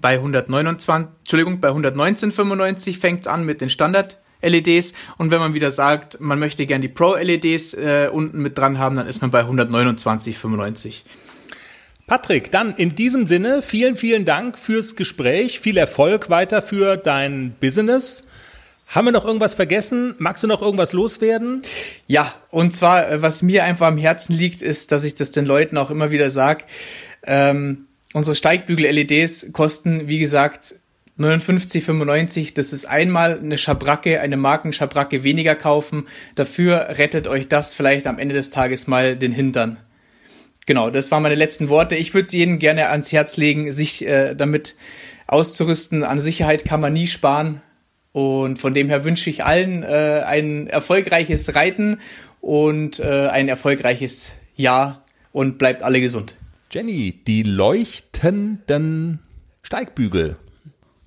[0.00, 5.70] bei 129, Entschuldigung, bei 119,95 fängt's an mit den Standard LEDs und wenn man wieder
[5.70, 9.30] sagt, man möchte gern die Pro LEDs äh, unten mit dran haben, dann ist man
[9.30, 11.02] bei 129,95.
[12.11, 15.61] Patrick, dann in diesem Sinne vielen, vielen Dank fürs Gespräch.
[15.61, 18.24] Viel Erfolg weiter für dein Business.
[18.88, 20.16] Haben wir noch irgendwas vergessen?
[20.18, 21.62] Magst du noch irgendwas loswerden?
[22.08, 25.44] Ja, und zwar, äh, was mir einfach am Herzen liegt, ist, dass ich das den
[25.44, 26.64] Leuten auch immer wieder sage.
[27.22, 30.74] Ähm, unsere Steigbügel-LEDs kosten, wie gesagt,
[31.16, 32.54] 59,95.
[32.54, 36.08] Das ist einmal eine Schabracke, eine Markenschabracke weniger kaufen.
[36.34, 39.76] Dafür rettet euch das vielleicht am Ende des Tages mal den Hintern
[40.66, 41.96] genau, das waren meine letzten Worte.
[41.96, 44.74] Ich würde es jedem gerne ans Herz legen, sich äh, damit
[45.26, 46.02] auszurüsten.
[46.02, 47.62] An Sicherheit kann man nie sparen.
[48.12, 51.98] Und von dem her wünsche ich allen äh, ein erfolgreiches Reiten
[52.40, 56.34] und äh, ein erfolgreiches Jahr und bleibt alle gesund.
[56.72, 59.20] Jenny, die leuchtenden
[59.62, 60.36] Steigbügel.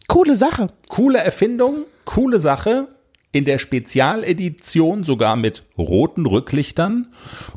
[0.08, 0.68] Coole Sache.
[0.88, 2.88] Coole Erfindung, coole Sache
[3.34, 7.08] in der Spezialedition sogar mit roten Rücklichtern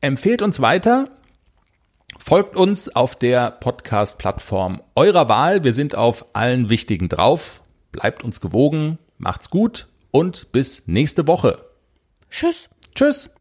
[0.00, 1.10] Empfehlt uns weiter.
[2.18, 5.64] Folgt uns auf der Podcast-Plattform eurer Wahl.
[5.64, 7.60] Wir sind auf allen wichtigen drauf.
[7.92, 11.58] Bleibt uns gewogen, macht's gut und bis nächste Woche.
[12.30, 12.70] Tschüss.
[12.94, 13.28] Tschüss.